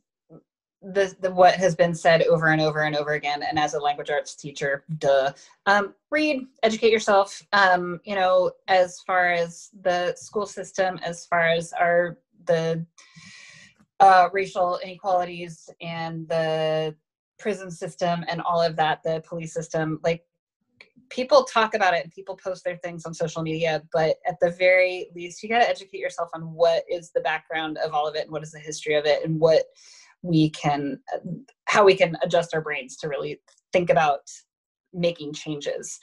[0.84, 3.80] the, the what has been said over and over and over again and as a
[3.80, 5.32] language arts teacher duh
[5.66, 11.49] um, read educate yourself um, you know as far as the school system as far
[11.49, 12.86] as our the
[13.99, 16.95] uh, racial inequalities and the
[17.39, 20.24] prison system and all of that the police system like
[21.10, 24.51] people talk about it and people post their things on social media but at the
[24.51, 28.16] very least you got to educate yourself on what is the background of all of
[28.16, 29.64] it and what is the history of it and what
[30.22, 30.99] we can
[31.66, 33.39] how we can adjust our brains to really
[33.72, 34.22] think about
[34.93, 35.99] making changes.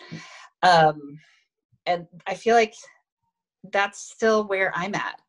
[0.63, 1.19] Um,
[1.87, 2.75] and i feel like
[3.73, 5.21] that's still where i'm at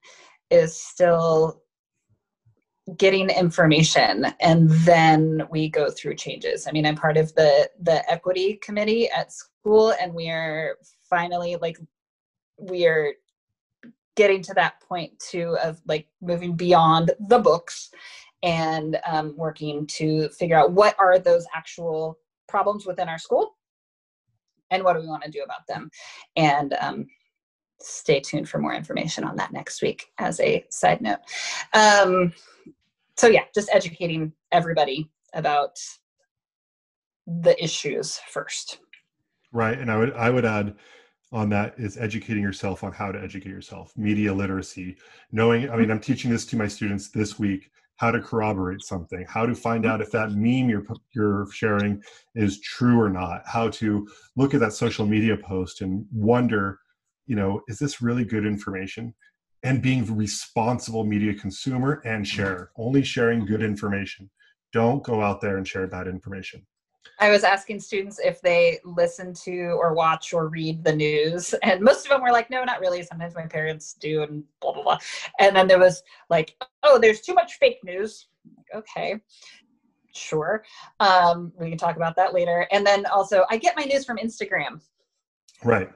[0.52, 1.62] is still
[2.98, 6.68] getting information and then we go through changes.
[6.68, 10.78] I mean i'm part of the the equity committee at school and we are
[11.10, 11.78] finally like
[12.60, 13.14] we are
[14.16, 17.90] getting to that point too of like moving beyond the books
[18.44, 22.18] and um, working to figure out what are those actual
[22.48, 23.56] problems within our school
[24.72, 25.90] and what do we want to do about them.
[26.36, 27.08] And um,
[27.80, 31.20] stay tuned for more information on that next week as a side note.
[31.74, 32.34] Um,
[33.18, 35.78] so yeah just educating everybody about
[37.28, 38.80] the issues first
[39.52, 40.76] right and i would i would add
[41.32, 44.96] on that is educating yourself on how to educate yourself media literacy
[45.32, 49.26] knowing i mean i'm teaching this to my students this week how to corroborate something,
[49.28, 52.02] how to find out if that meme you're you're sharing
[52.36, 56.80] is true or not, how to look at that social media post and wonder,
[57.26, 59.14] you know, is this really good information?
[59.66, 64.30] And being a responsible media consumer and share, only sharing good information.
[64.72, 66.64] Don't go out there and share bad information.
[67.20, 71.82] I was asking students if they listen to or watch or read the news, and
[71.82, 74.84] most of them were like, "No, not really." Sometimes my parents do, and blah blah
[74.84, 74.98] blah.
[75.40, 78.28] And then there was like, "Oh, there's too much fake news."
[78.76, 79.20] Okay,
[80.14, 80.64] sure.
[81.00, 82.68] Um, we can talk about that later.
[82.72, 84.82] And then also, I get my news from Instagram.
[85.64, 85.90] Right.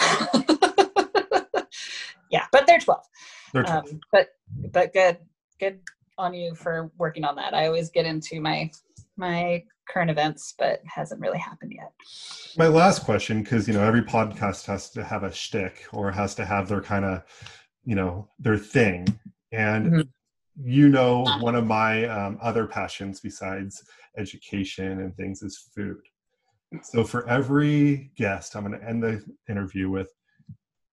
[2.32, 3.00] yeah, but they're 12.
[3.52, 3.84] They're 12.
[3.84, 4.28] Um, but
[4.72, 5.18] but good
[5.60, 5.80] good
[6.18, 7.54] on you for working on that.
[7.54, 8.70] I always get into my
[9.16, 11.92] my current events, but hasn't really happened yet.
[12.56, 16.34] My last question, because you know every podcast has to have a shtick or has
[16.36, 17.22] to have their kind of,
[17.84, 19.06] you know, their thing,
[19.52, 20.00] and mm-hmm.
[20.56, 23.84] you know one of my um, other passions besides
[24.16, 26.00] education and things is food.
[26.82, 30.10] So for every guest, I'm going to end the interview with,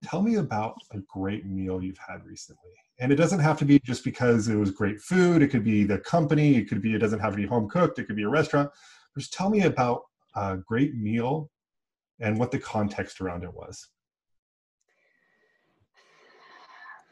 [0.04, 2.72] tell me about a great meal you've had recently.
[3.00, 5.41] And it doesn't have to be just because it was great food.
[5.41, 6.56] It could be the company.
[6.56, 8.00] It could be it doesn't have to be home cooked.
[8.00, 8.70] It could be a restaurant.
[9.18, 10.04] Just tell me about
[10.36, 11.50] a great meal
[12.20, 13.88] and what the context around it was.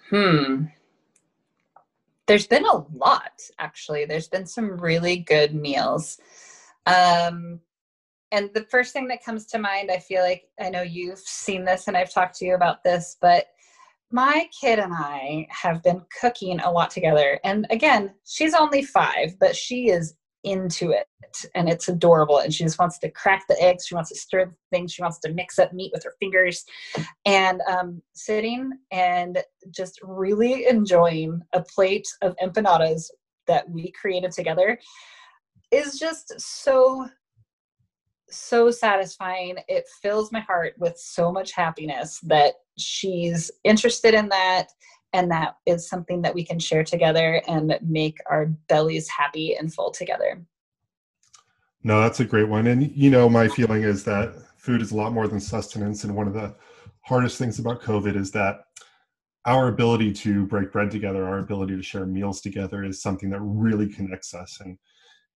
[0.10, 0.66] Hmm.
[2.28, 4.06] There's been a lot actually.
[4.06, 6.20] There's been some really good meals.
[6.86, 7.62] Um
[8.32, 11.64] and the first thing that comes to mind i feel like i know you've seen
[11.64, 13.48] this and i've talked to you about this but
[14.12, 17.40] my kid and I have been cooking a lot together.
[17.44, 21.08] And again, she's only five, but she is into it
[21.56, 22.40] and it's adorable.
[22.40, 23.86] And she just wants to crack the eggs.
[23.86, 24.94] She wants to stir things.
[24.94, 26.64] She wants to mix up meat with her fingers.
[27.26, 33.10] And um, sitting and just really enjoying a plate of empanadas
[33.48, 34.80] that we created together
[35.72, 37.08] is just so
[38.30, 39.58] so satisfying.
[39.68, 44.70] It fills my heart with so much happiness that she's interested in that
[45.14, 49.74] and that is something that we can share together and make our bellies happy and
[49.74, 50.42] full together.
[51.84, 52.68] No, that's a great one.
[52.68, 56.04] And you know, my feeling is that food is a lot more than sustenance.
[56.04, 56.56] And one of the
[57.02, 58.66] hardest things about COVID is that
[59.46, 63.40] our ability to break bread together, our ability to share meals together is something that
[63.40, 64.60] really connects us.
[64.60, 64.78] And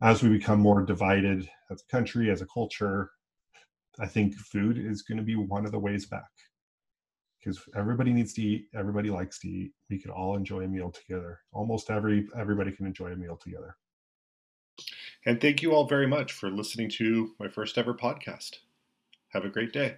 [0.01, 3.11] as we become more divided as a country, as a culture,
[3.99, 6.29] I think food is going to be one of the ways back.
[7.39, 9.71] Because everybody needs to eat, everybody likes to eat.
[9.89, 11.39] We can all enjoy a meal together.
[11.51, 13.75] Almost every everybody can enjoy a meal together.
[15.25, 18.57] And thank you all very much for listening to my first ever podcast.
[19.29, 19.97] Have a great day.